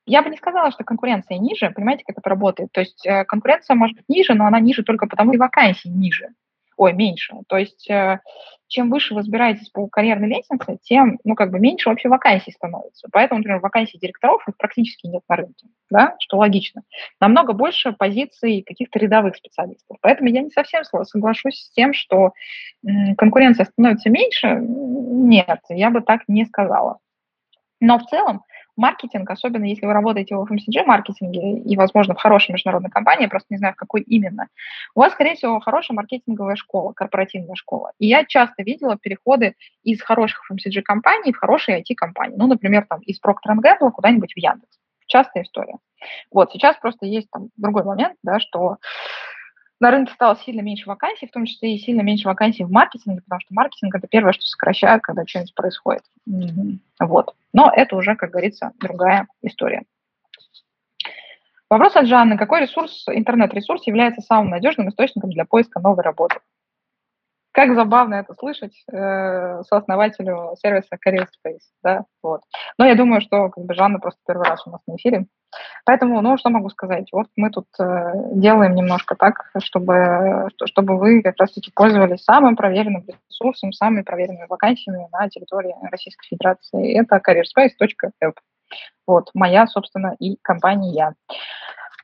[0.05, 1.71] Я бы не сказала, что конкуренция ниже.
[1.71, 2.71] Понимаете, как это работает?
[2.71, 6.30] То есть э, конкуренция может быть ниже, но она ниже только потому, что вакансий ниже.
[6.78, 7.34] Ой, меньше.
[7.47, 8.19] То есть э,
[8.67, 13.07] чем выше вы разбираетесь по карьерной лестнице, тем, ну, как бы меньше вообще вакансий становится.
[13.11, 16.82] Поэтому, например, вакансий директоров их практически нет на рынке, да, что логично.
[17.21, 19.97] Намного больше позиций каких-то рядовых специалистов.
[20.01, 22.34] Поэтому я не совсем соглашусь с тем, что
[23.17, 24.57] конкуренция становится меньше.
[24.59, 26.99] Нет, я бы так не сказала.
[27.80, 28.43] Но в целом
[28.76, 33.57] маркетинг, особенно если вы работаете в FMCG-маркетинге и, возможно, в хорошей международной компании, просто не
[33.57, 34.47] знаю, в какой именно,
[34.93, 37.91] у вас, скорее всего, хорошая маркетинговая школа, корпоративная школа.
[37.99, 42.36] И я часто видела переходы из хороших FMCG-компаний в хорошие IT-компании.
[42.38, 44.80] Ну, например, там из Procter Gamble куда-нибудь в Яндекс.
[45.07, 45.76] Частая история.
[46.32, 48.78] Вот, сейчас просто есть там другой момент, да, что
[49.80, 53.21] на рынке стало сильно меньше вакансий, в том числе и сильно меньше вакансий в маркетинге,
[53.21, 56.03] потому что маркетинг– это первое, что сокращают, когда что-нибудь происходит.
[56.30, 56.80] Mm-hmm.
[57.01, 57.36] Вот.
[57.53, 59.84] Но это уже, как говорится, другая история.
[61.69, 62.38] Вопрос от Жанны.
[62.38, 66.38] Какой ресурс, интернет-ресурс является самым надежным источником для поиска новой работы?
[67.56, 72.41] Как забавно это слышать э, сооснователю сервиса Career Space, да, вот.
[72.78, 75.28] Но я думаю, что как бы Жанна просто первый раз у нас на эфире.
[75.86, 77.08] Поэтому, ну, что могу сказать?
[77.14, 83.06] Вот мы тут э, делаем немножко так, чтобы, чтобы вы как раз-таки пользовались самым проверенным
[83.30, 86.99] ресурсом, самыми проверенными вакансиями на территории Российской Федерации.
[86.99, 88.34] Это careerspace.app.
[89.08, 91.16] Вот, моя, собственно, и компания.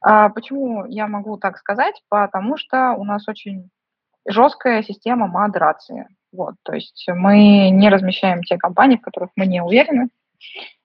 [0.02, 2.02] А почему я могу так сказать?
[2.08, 3.70] Потому что у нас очень
[4.28, 6.08] жесткая система модерации.
[6.32, 10.10] Вот, то есть мы не размещаем те компании, в которых мы не уверены,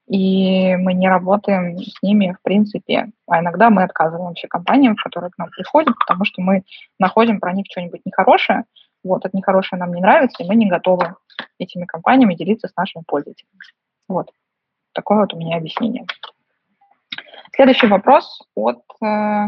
[0.08, 3.10] и мы не работаем с ними в принципе.
[3.28, 6.62] А иногда мы отказываем вообще компаниям, которые к нам приходят, потому что мы
[6.98, 8.64] находим про них что-нибудь нехорошее,
[9.06, 11.14] вот, это нехорошее нам не нравится, и мы не готовы
[11.58, 13.52] этими компаниями делиться с нашими пользователями.
[14.08, 14.30] Вот.
[14.92, 16.06] Такое вот у меня объяснение.
[17.54, 19.46] Следующий вопрос от э,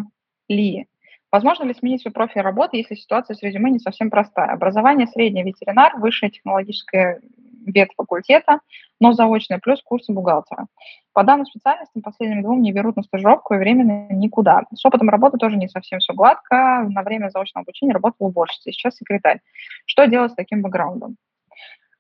[0.49, 0.87] Ли.
[1.31, 4.51] Возможно ли сменить свой профиль работы, если ситуация с резюме не совсем простая?
[4.51, 7.21] Образование средний ветеринар, высшее технологическое
[7.67, 8.61] ветвь факультета,
[8.99, 10.67] но заочное, плюс курсы бухгалтера.
[11.13, 14.63] По данным специальностям, последним двум не берут на стажировку и временно никуда.
[14.75, 16.87] С опытом работы тоже не совсем все гладко.
[16.89, 19.41] На время заочного обучения работала уборщицей, сейчас секретарь.
[19.85, 21.17] Что делать с таким бэкграундом?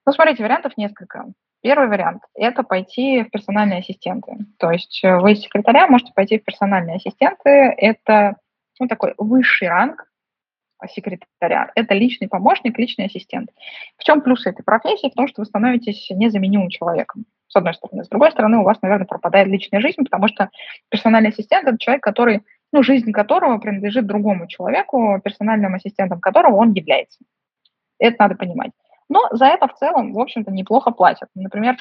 [0.06, 1.26] Ну, смотрите, вариантов несколько.
[1.60, 4.38] Первый вариант– это пойти в персональные ассистенты.
[4.58, 7.50] То есть вы из секретаря можете пойти в персональные ассистенты.
[7.50, 8.36] Это
[8.80, 10.08] ну, такой высший ранг
[10.86, 11.70] секретаря.
[11.74, 13.50] Это личный помощник, личный ассистент.
[13.96, 15.10] В чем плюс этой профессии?
[15.10, 18.04] В том, что вы становитесь незаменимым человеком, с одной стороны.
[18.04, 20.50] С другой стороны, у вас, наверное, пропадает личная жизнь, потому что
[20.88, 26.72] персональный ассистент– это человек, который, ну, жизнь которого принадлежит другому человеку, персональным ассистентом которого он
[26.72, 27.18] является.
[27.98, 28.70] Это надо понимать.
[29.08, 31.28] Но за это в целом, в общем-то, неплохо платят.
[31.34, 31.76] Например,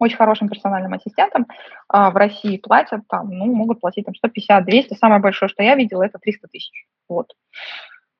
[0.00, 1.46] очень хорошим персональным ассистентам
[1.88, 6.02] а, в России платят, там, ну, могут платить там 150-200, самое большое, что я видела,
[6.02, 6.86] это 300 тысяч.
[7.08, 7.32] Вот.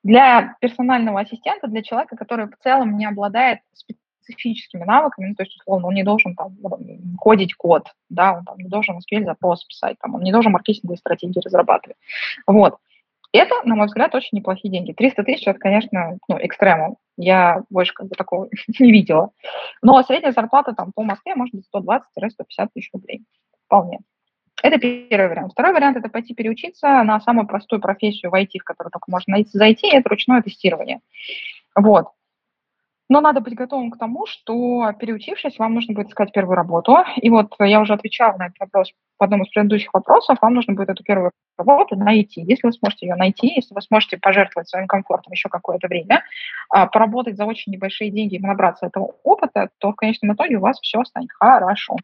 [0.03, 5.55] Для персонального ассистента, для человека, который в целом не обладает специфическими навыками, ну, то есть,
[5.59, 6.55] условно, он не должен там
[7.19, 10.97] кодить код, да, он там не должен SQL запрос писать, там, он не должен маркетинговые
[10.97, 11.97] стратегии разрабатывать.
[12.47, 12.77] Вот.
[13.33, 14.91] Это, на мой взгляд, очень неплохие деньги.
[14.91, 16.97] 300 тысяч– это, конечно, ну, экстремум.
[17.21, 18.49] Я больше как бы такого
[18.79, 19.31] не видела.
[19.81, 23.23] Но средняя зарплата там по Москве может быть 120-150 тысяч рублей.
[23.65, 23.99] Вполне.
[24.63, 25.53] Это первый вариант.
[25.53, 29.37] Второй вариант– это пойти переучиться на самую простую профессию в IT, в которую только можно
[29.51, 30.99] зайти, это ручное тестирование.
[31.75, 32.07] Вот.
[33.11, 36.95] Но надо быть готовым к тому, что переучившись, вам нужно будет искать первую работу.
[37.17, 40.37] И вот я уже отвечала на этот вопрос в одном из предыдущих вопросов.
[40.39, 42.39] Вам нужно будет эту первую работу найти.
[42.39, 46.23] Если вы сможете ее найти, если вы сможете пожертвовать своим комфортом еще какое-то время,
[46.69, 50.61] а, поработать за очень небольшие деньги и набраться этого опыта, то в конечном итоге у
[50.61, 51.97] вас все станет хорошо.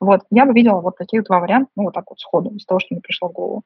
[0.00, 2.78] Вот, я бы видела вот таких два варианта, ну, вот так вот сходу, из того,
[2.78, 3.62] что мне пришло в голову.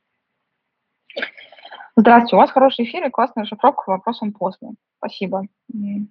[1.99, 4.69] Здравствуйте, у вас хороший эфир и классная расшифровка к вопросам после.
[4.99, 5.47] Спасибо.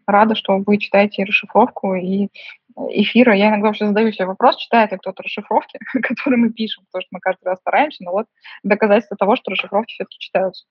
[0.08, 2.30] Рада, что вы читаете расшифровку и
[2.90, 3.36] эфира.
[3.36, 7.10] Я иногда вообще задаю себе вопрос, читает ли кто-то расшифровки, которые мы пишем, потому что
[7.12, 8.26] мы каждый раз стараемся, но вот
[8.64, 10.66] доказательство того, что расшифровки все-таки читаются.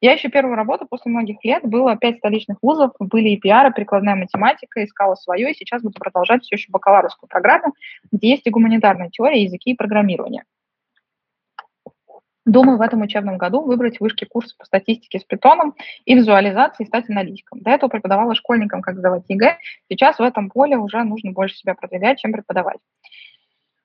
[0.00, 4.16] Я ищу первую работу после многих лет, было пять столичных вузов, были и пиары, прикладная
[4.16, 7.74] математика, искала свое, и сейчас буду продолжать все еще бакалаврскую программу,
[8.10, 10.44] где есть и гуманитарная теория, языки и программирование.
[12.46, 15.74] Думаю в этом учебном году выбрать вышки курсы по статистике с питоном
[16.04, 17.60] и визуализации и стать аналитиком.
[17.60, 19.58] До этого преподавала школьникам, как сдавать ЕГЭ.
[19.90, 22.78] Сейчас в этом поле уже нужно больше себя продвигать, чем преподавать.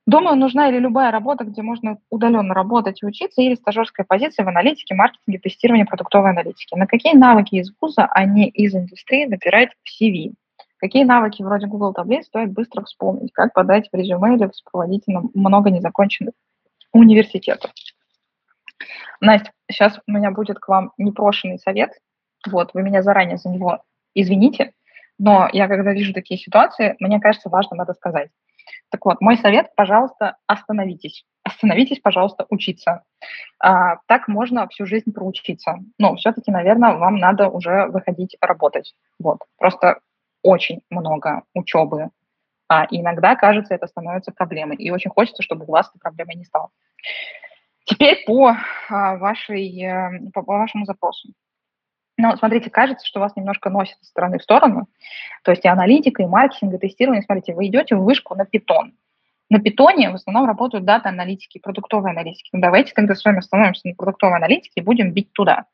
[0.06, 4.50] Думаю, нужна или любая работа, где можно удаленно работать и учиться, или стажерская позиция в
[4.50, 6.76] аналитике, маркетинге, тестировании продуктовой аналитики.
[6.76, 10.34] На какие навыки из вуза, а не из индустрии набирать в CV?
[10.78, 13.32] Какие навыки вроде Google таблиц стоит быстро вспомнить?
[13.32, 16.34] Как подать в резюме или в сопроводительном много незаконченных
[16.94, 17.72] университетов?
[19.20, 21.92] Настя, сейчас у меня будет к вам непрошенный совет.
[22.50, 23.84] Вот, вы меня заранее за него
[24.14, 24.74] извините,
[25.18, 28.30] но я, когда вижу такие ситуации, мне кажется, важно это сказать.
[28.90, 31.26] Так вот, мой совет, пожалуйста, остановитесь.
[31.44, 33.04] Остановитесь, пожалуйста, учиться.
[33.60, 35.80] А, так можно всю жизнь проучиться.
[35.98, 38.94] Но все-таки, наверное, вам надо уже выходить работать.
[39.20, 39.40] Вот.
[39.58, 40.00] Просто
[40.44, 42.10] очень много учебы.
[42.68, 44.78] А иногда, кажется, это становится проблемой.
[44.78, 46.70] И очень хочется, чтобы у вас этой проблемой не стало.
[47.86, 48.56] Теперь по,
[48.90, 51.30] а, вашей, э, по, вашему запросу.
[52.18, 54.88] Ну, смотрите, кажется, что вас немножко носит из стороны в сторону.
[55.44, 57.24] То есть и аналитика, и маркетинг, и тестирование.
[57.24, 58.94] Смотрите, вы идете в вышку на питон.
[59.50, 62.50] На питоне в основном работают дата-аналитики, продуктовые аналитики.
[62.54, 65.66] Ну, давайте тогда с вами остановимся на продуктовой аналитике и будем бить туда.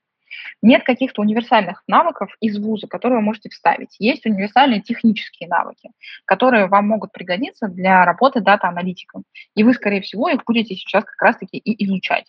[0.62, 3.96] Нет каких-то универсальных навыков из вуза, которые вы можете вставить.
[4.00, 5.90] Есть универсальные технические навыки,
[6.26, 9.24] которые вам могут пригодиться для работы дата-аналитиком.
[9.56, 12.26] И вы, скорее всего, их будете сейчас как раз-таки и изучать.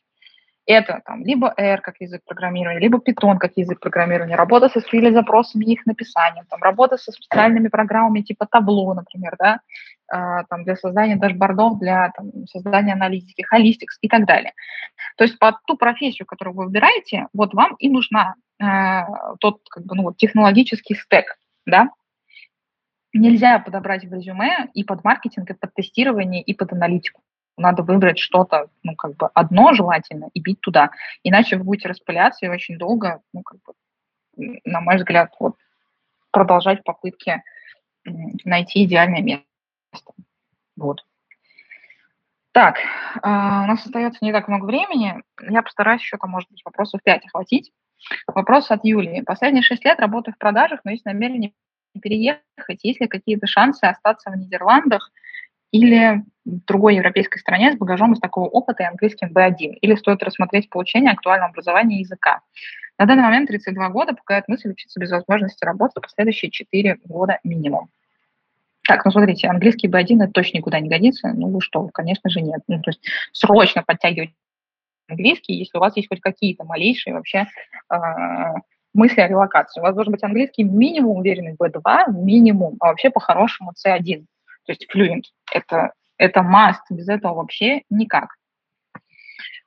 [0.68, 5.12] Это там либо R как язык программирования, либо Python как язык программирования, работа со SQL
[5.12, 9.60] запросами и их написанием, там, работа со специальными программами типа Tableau, например, да,
[10.12, 14.52] э, там, для создания дашбордов, для там, создания аналитики, Holistics и так далее.
[15.16, 19.06] То есть под ту профессию, которую вы выбираете, вот вам и нужна э,
[19.40, 21.88] тот как бы, ну, вот, технологический стек, да,
[23.14, 27.22] нельзя подобрать в резюме и под маркетинг, и под тестирование, и под аналитику
[27.58, 30.90] надо выбрать что-то, ну, как бы одно желательно и бить туда.
[31.22, 33.72] Иначе вы будете распыляться и очень долго, ну, как бы,
[34.64, 35.56] на мой взгляд, вот,
[36.30, 37.42] продолжать попытки
[38.44, 40.12] найти идеальное место.
[40.76, 41.04] Вот.
[42.52, 42.80] Так, э,
[43.22, 45.22] у нас остается не так много времени.
[45.40, 47.72] Я постараюсь еще, там, может быть, вопросов 5 охватить.
[48.26, 49.20] Вопрос от Юлии.
[49.20, 51.52] Последние 6 лет работаю в продажах, но есть намерение
[52.00, 52.82] переехать.
[52.82, 55.10] Есть ли какие-то шансы остаться в Нидерландах
[55.72, 56.24] или
[56.66, 61.12] другой европейской стране с багажом из такого опыта и английским B1, или стоит рассмотреть получение
[61.12, 62.40] актуального образования языка.
[62.98, 67.90] На данный момент 32 года пугает мысль учиться без возможности работы последующие 4 года минимум.
[68.82, 71.28] Так, ну смотрите, английский B1 это точно никуда не годится.
[71.28, 72.60] Ну что, конечно же нет.
[72.66, 74.30] Ну, то есть срочно подтягивать
[75.08, 77.46] английский, если у вас есть хоть какие-то малейшие вообще
[77.92, 77.96] э,
[78.94, 79.80] мысли о релокации.
[79.80, 84.24] У вас должен быть английский минимум уверенный B2, минимум, а вообще по-хорошему C1
[84.68, 85.22] то есть fluent.
[85.52, 88.34] Это, это must, без этого вообще никак.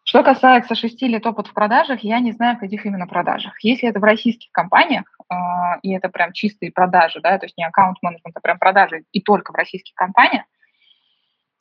[0.03, 3.53] Что касается шести лет опыта в продажах, я не знаю, в каких именно продажах.
[3.63, 5.35] Если это в российских компаниях, э,
[5.83, 9.53] и это прям чистые продажи, да, то есть не аккаунт-менеджмент, а прям продажи и только
[9.53, 10.43] в российских компаниях,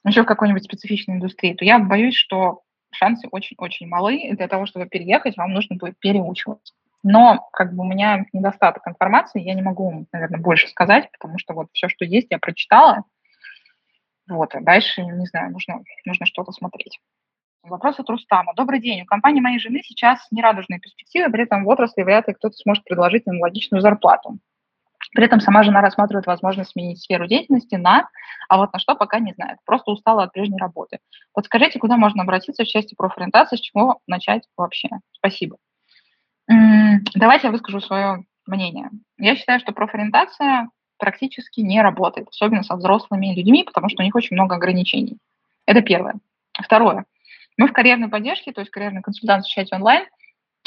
[0.05, 2.63] еще в какой-нибудь специфичной индустрии, то я боюсь, что
[2.93, 6.75] шансы очень-очень малы, для того, чтобы переехать, вам нужно будет переучиваться.
[7.03, 11.55] Но как бы у меня недостаток информации, я не могу, наверное, больше сказать, потому что
[11.55, 13.05] вот все, что есть, я прочитала,
[14.31, 16.99] вот, а дальше, не знаю, нужно, нужно что-то смотреть.
[17.63, 18.55] Вопрос от Рустама.
[18.57, 19.03] Добрый день.
[19.03, 22.85] У компании моей жены сейчас нерадужные перспективы, при этом в отрасли вряд ли кто-то сможет
[22.85, 24.39] предложить аналогичную зарплату.
[25.13, 28.09] При этом сама жена рассматривает возможность сменить сферу деятельности на,
[28.49, 29.59] а вот на что пока не знает.
[29.67, 31.01] Просто устала от прежней работы.
[31.35, 34.89] Подскажите, куда можно обратиться в части профориентации, с чего начать вообще?
[35.13, 35.57] Спасибо.
[36.47, 38.91] Давайте я выскажу свое мнение.
[39.19, 40.69] Я считаю, что профориентация
[41.01, 45.19] практически не работает, особенно со взрослыми людьми, потому что у них очень много ограничений.
[45.67, 46.15] Это первое.
[46.53, 47.05] Второе.
[47.57, 50.07] Мы в карьерной поддержке, то есть карьерной консультации в чате онлайн,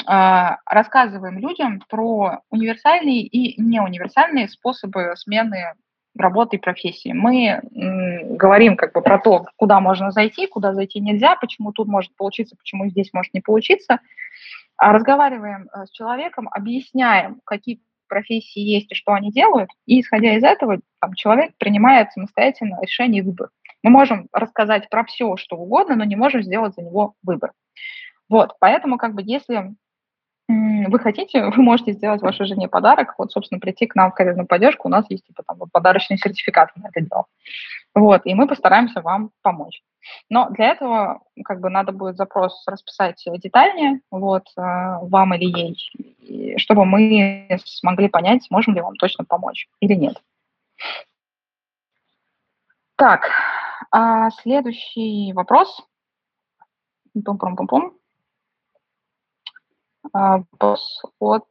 [0.06, 5.74] а, рассказываем людям про универсальные и неуниверсальные способы смены
[6.16, 7.12] работы и профессии.
[7.12, 12.14] Мы говорим как бы про то, куда можно зайти, куда зайти нельзя, почему тут может
[12.16, 13.98] получиться, почему здесь может не получиться.
[14.76, 20.36] А разговариваем э, с человеком, объясняем, какие профессии есть и что они делают, и исходя
[20.36, 23.50] из этого там, человек принимает самостоятельно решение и выбор.
[23.82, 27.52] Мы можем рассказать про все, что угодно, но не можем сделать за него выбор.
[28.28, 29.74] Вот, поэтому как бы если
[30.48, 34.46] вы хотите, вы можете сделать вашей жене подарок, вот, собственно, прийти к нам в карьерную
[34.46, 37.26] поддержку, у нас есть типа там подарочный сертификат на это дело.
[37.94, 39.82] Вот, и мы постараемся вам помочь.
[40.28, 46.58] Но для этого как бы надо будет запрос расписать детальнее, вот, э, вам или ей,
[46.58, 50.22] чтобы мы смогли понять, сможем ли вам точно помочь или нет.
[52.96, 53.28] Так,
[53.90, 55.82] а следующий вопрос.
[57.12, 57.96] Пум-пум-пум-пум.
[60.12, 61.46] А, вопрос от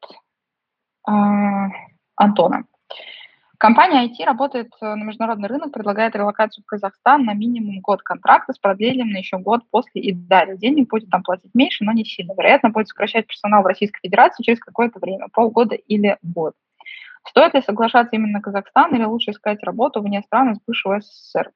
[1.06, 1.70] а,
[2.16, 2.66] Антона.
[3.64, 8.51] Компания IT работает э, на международный рынок, предлагает релокацию в Казахстан на минимум год контракта
[8.51, 10.57] с продлением на еще год после и далее.
[10.57, 12.34] Денег будет там платить меньше, но не сильно.
[12.34, 16.55] Вероятно, будет сокращать персонал в Российской Федерации через какое-то время, полгода или год.
[17.26, 21.51] Стоит ли соглашаться именно Казахстан или лучше искать работу вне страны с бывшего СССР?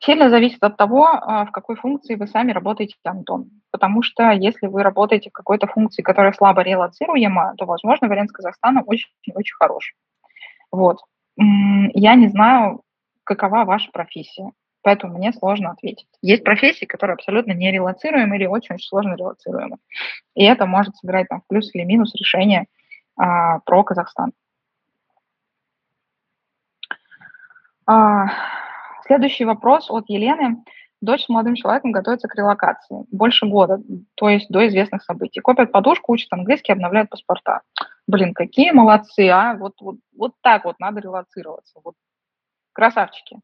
[0.00, 3.50] Сильно зависит от того, а, в какой функции вы сами работаете, Антон.
[3.70, 8.32] Потому что если вы работаете в какой-то функции, которая слабо релацируема, то, возможно, вариант с
[8.32, 9.94] Казахстана очень-очень хороший.
[10.72, 10.98] Вот.
[11.36, 12.82] Я не знаю,
[13.24, 14.50] какова ваша профессия,
[14.82, 16.08] поэтому мне сложно ответить.
[16.22, 19.76] Есть профессии, которые абсолютно не релацируемы или очень-очень сложно релацируемы.
[20.34, 22.66] И это может сыграть там, в плюс или минус решение
[23.16, 24.32] а, про Казахстан.
[27.86, 28.28] А,
[29.06, 30.64] следующий вопрос от Елены.
[31.02, 33.04] Дочь с молодым человеком готовится к релокации.
[33.10, 33.80] Больше года,
[34.14, 35.40] то есть до известных событий.
[35.40, 37.62] Копят подушку, учат английский, обновляют паспорта.
[38.06, 39.54] Блин, какие молодцы, а?
[39.54, 41.80] Вот, вот, вот так вот надо релацироваться.
[41.82, 41.96] Вот.
[42.72, 43.40] Красавчики.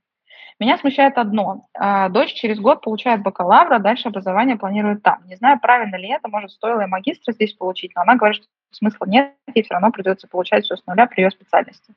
[0.60, 1.66] Меня смущает одно.
[1.74, 5.26] А, дочь через год получает бакалавра, дальше образование планирует там.
[5.26, 8.46] Не знаю, правильно ли это, может, стоило и магистра здесь получить, но она говорит, что
[8.70, 11.92] смысла нет, и все равно придется получать все с нуля при ее специальности.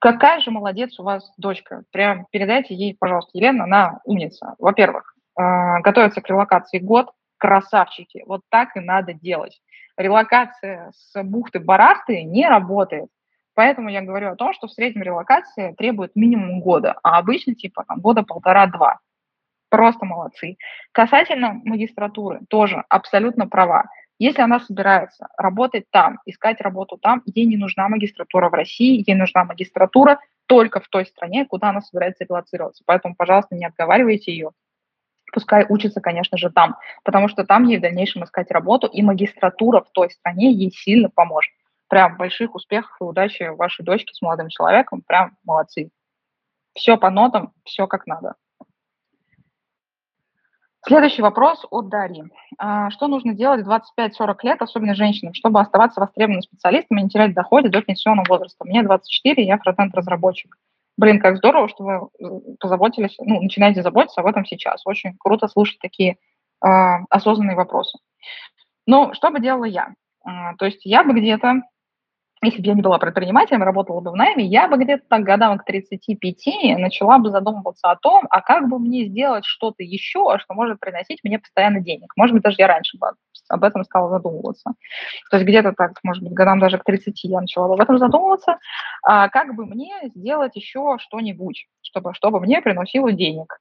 [0.00, 1.84] Какая же молодец у вас дочка.
[1.92, 4.54] Прям передайте ей, пожалуйста, Елена, она умница.
[4.58, 7.10] Во-первых, э, готовится к релокации год.
[7.38, 9.62] красавчики, вот так и надо делать.
[9.96, 13.08] Релокация с бухты-барахты не работает.
[13.54, 17.84] Поэтому я говорю о том, что в среднем релокация требует минимум года, а обычно типа
[17.88, 18.98] там, года полтора-два.
[19.70, 20.56] Просто молодцы.
[20.92, 23.84] Касательно магистратуры, тоже абсолютно права.
[24.20, 29.16] Если она собирается работать там, искать работу там, ей не нужна магистратура в России, ей
[29.16, 32.84] нужна магистратура только в той стране, куда она собирается релацироваться.
[32.86, 34.50] Поэтому, пожалуйста, не отговаривайте ее.
[35.32, 39.80] Пускай учится, конечно же, там, потому что там ей в дальнейшем искать работу, и магистратура
[39.80, 41.54] в той стране ей сильно поможет.
[41.88, 45.00] Прям больших успехов и удачи вашей дочке с молодым человеком.
[45.00, 45.88] Прям молодцы.
[46.74, 48.34] Все по нотам, все как надо.
[50.86, 52.24] Следующий вопрос от Дарьи.
[52.56, 57.08] А, что нужно делать в 25-40 лет, особенно женщинам, чтобы оставаться востребованным специалистом и не
[57.10, 58.64] терять доходы до пенсионного возраста?
[58.64, 60.56] Мне 24, я фронтенд-разработчик.
[60.96, 64.86] Блин, как здорово, что вы э, позаботились, ну, начинаете заботиться об этом сейчас.
[64.86, 66.66] Очень круто слушать такие э,
[67.10, 67.98] осознанные вопросы.
[68.86, 69.94] Ну, что бы делала я?
[70.26, 71.62] Э, то есть я бы где-то
[72.42, 75.58] если бы я не была предпринимателем, работала бы в найме, я бы где-то так годам
[75.58, 80.54] к 35 начала бы задумываться о том, а как бы мне сделать что-то еще, что
[80.54, 82.12] может приносить мне постоянно денег.
[82.16, 83.08] Может быть, даже я раньше бы
[83.48, 84.72] об этом стала задумываться.
[85.30, 87.98] То есть где-то так, может быть, годам даже к 30 я начала бы об этом
[87.98, 88.58] задумываться,
[89.02, 93.58] а как бы мне сделать еще что-нибудь, чтобы, чтобы мне приносило денег.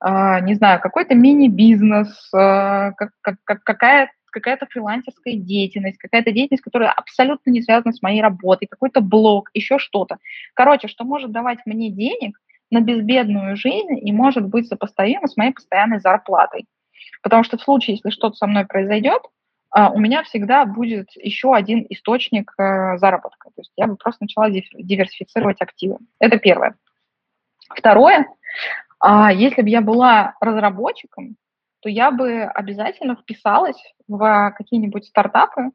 [0.00, 6.90] Uh, не знаю, какой-то мини-бизнес, uh, как, как, какая какая-то фрилансерская деятельность, какая-то деятельность, которая
[6.90, 10.18] абсолютно не связана с моей работой, какой-то блог, еще что-то.
[10.54, 12.38] Короче, что может давать мне денег
[12.70, 16.66] на безбедную жизнь и может быть сопоставимо с моей постоянной зарплатой.
[17.22, 19.22] Потому что в случае, если что-то со мной произойдет,
[19.70, 23.50] а, у меня всегда будет еще один источник э, заработка.
[23.50, 25.98] То есть я бы просто начала диверсифицировать активы.
[26.18, 26.74] Это первое.
[27.74, 28.26] Второе,
[29.00, 31.36] а, если бы я была разработчиком,
[31.80, 35.70] то я бы обязательно вписалась в какие-нибудь стартапы,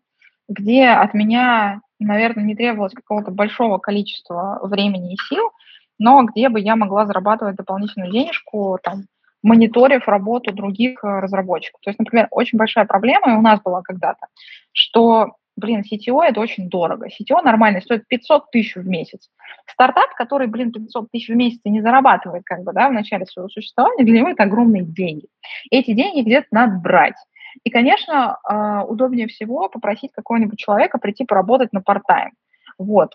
[0.49, 5.51] где от меня, наверное, не требовалось какого-то большого количества времени и сил,
[5.99, 9.03] но где бы я могла зарабатывать дополнительную денежку, там,
[9.43, 11.81] мониторив работу других разработчиков.
[11.81, 14.27] То есть, например, очень большая проблема у нас была когда-то,
[14.71, 17.07] что блин, CTO это очень дорого.
[17.07, 19.29] CTO нормально стоит 500 тысяч в месяц.
[19.71, 23.49] Стартап, который, блин, 500 тысяч в месяц не зарабатывает как бы, да, в начале своего
[23.49, 25.27] существования, для него это огромные деньги.
[25.69, 27.15] И эти деньги где-то надо брать.
[27.63, 32.31] И, конечно, а, удобнее всего попросить какого-нибудь человека прийти поработать на part-time.
[32.79, 33.13] Вот.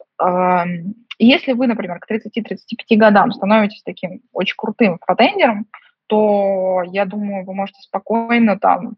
[1.18, 5.66] Если вы, например, к 30-35 годам становитесь таким очень крутым фронтендером,
[6.06, 8.94] то, я думаю, вы можете спокойно там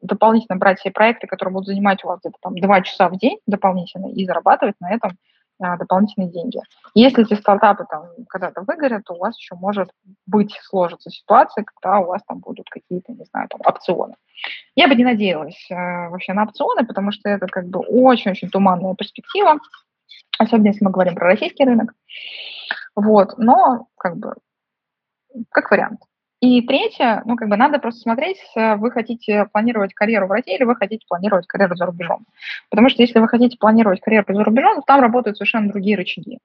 [0.00, 3.38] дополнительно брать все проекты, которые будут занимать у вас где-то там два часа в день
[3.46, 5.18] дополнительно и зарабатывать на этом
[5.58, 6.60] а, дополнительные деньги.
[6.94, 9.90] Если эти стартапы там когда-то выгорят, то у вас еще может
[10.26, 14.16] быть сложиться ситуация, когда у вас там будут какие-то, не знаю, там опционы.
[14.74, 15.74] Я бы не надеялась э,
[16.08, 19.58] вообще на опционы, потому что это как бы очень-очень туманная перспектива,
[20.38, 21.94] особенно если мы говорим про российский рынок.
[22.94, 24.34] Вот, но как бы
[25.50, 26.00] как вариант.
[26.40, 30.54] И третье, ну, как бы надо просто смотреть, э, вы хотите планировать карьеру в России
[30.54, 32.26] или вы хотите планировать карьеру за рубежом.
[32.68, 36.38] Потому что если вы хотите планировать карьеру за рубежом, там работают совершенно другие рычаги.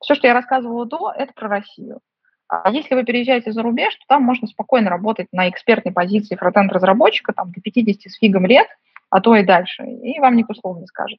[0.00, 2.00] Все, что я рассказывала до, это про Россию.
[2.48, 7.32] А если вы переезжаете за рубеж, то там можно спокойно работать на экспертной позиции фронтенд-разработчика
[7.32, 8.68] там, до 50 с фигом лет,
[9.10, 11.18] а то и дальше, и вам никто слова не скажет.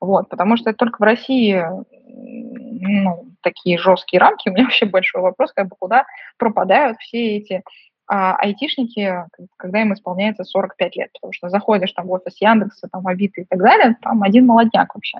[0.00, 1.64] Вот, потому что это только в России
[2.06, 4.48] ну, такие жесткие рамки.
[4.48, 6.04] У меня вообще большой вопрос, как бы куда
[6.36, 7.62] пропадают все эти
[8.08, 9.24] а, айтишники,
[9.56, 11.12] когда им исполняется 45 лет.
[11.12, 14.94] Потому что заходишь там в офис Яндекса, там Авито и так далее, там один молодняк
[14.94, 15.18] вообще.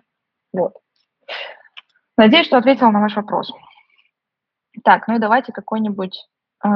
[0.53, 0.74] Вот.
[2.16, 3.53] Надеюсь, что ответила на ваш вопрос.
[4.85, 6.29] Так, ну и давайте какой-нибудь
[6.64, 6.68] э,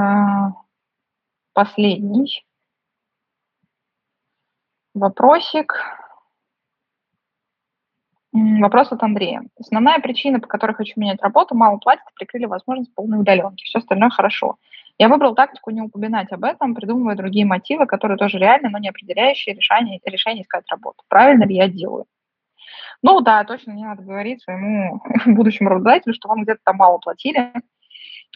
[1.52, 2.44] последний
[4.94, 5.74] вопросик.
[8.32, 9.42] Вопрос от Андрея.
[9.58, 13.64] Основная причина, по которой хочу менять работу, мало платят и прикрыли возможность полной удаленки.
[13.64, 14.56] Все остальное хорошо.
[14.98, 18.90] Я выбрал тактику не упоминать об этом, придумывая другие мотивы, которые тоже реальны, но не
[18.90, 21.02] определяющие решение, решение искать работу.
[21.08, 22.04] Правильно ли я делаю?
[23.02, 27.52] Ну да, точно не надо говорить своему будущему работодателю, что вам где-то там мало платили,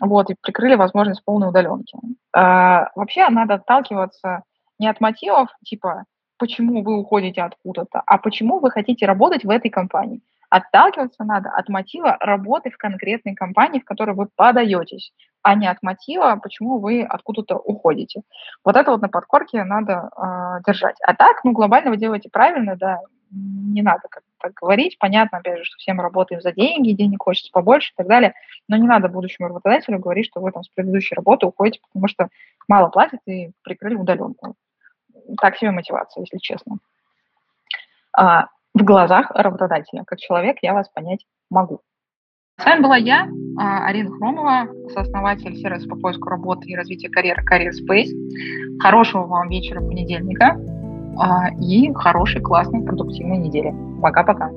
[0.01, 1.97] вот, и прикрыли возможность полной удаленки.
[2.35, 4.43] А, вообще надо отталкиваться
[4.79, 6.05] не от мотивов, типа,
[6.39, 10.21] почему вы уходите откуда-то, а почему вы хотите работать в этой компании.
[10.51, 15.13] Отталкиваться надо от мотива работы в конкретной компании, в которой вы подаетесь,
[15.43, 18.23] а не от мотива, почему вы откуда-то уходите.
[18.65, 20.97] Вот это вот на подкорке надо э, держать.
[21.03, 23.01] А так, ну, глобально вы делаете правильно, да,
[23.35, 24.97] не надо как так говорить.
[24.99, 28.35] Понятно, опять же, что все мы работаем за деньги, денег хочется побольше и так далее,
[28.69, 32.29] но не надо будущему работодателю говорить, что вы там с предыдущей работы уходите, потому что
[32.69, 34.55] мало платят и прикрыли удаленку
[35.41, 36.79] так себе мотивация, если честно.
[38.17, 41.81] А, в глазах работодателя, как человек, я вас понять могу.
[42.59, 47.43] С вами была я, а, Арина Хромова, сооснователь сервиса по поиску работы и развития карьеры
[47.45, 48.11] Career Space.
[48.81, 50.57] Хорошего вам вечера понедельника
[51.19, 53.75] а, и хорошей, классной, продуктивной недели.
[54.01, 54.51] Пока-пока.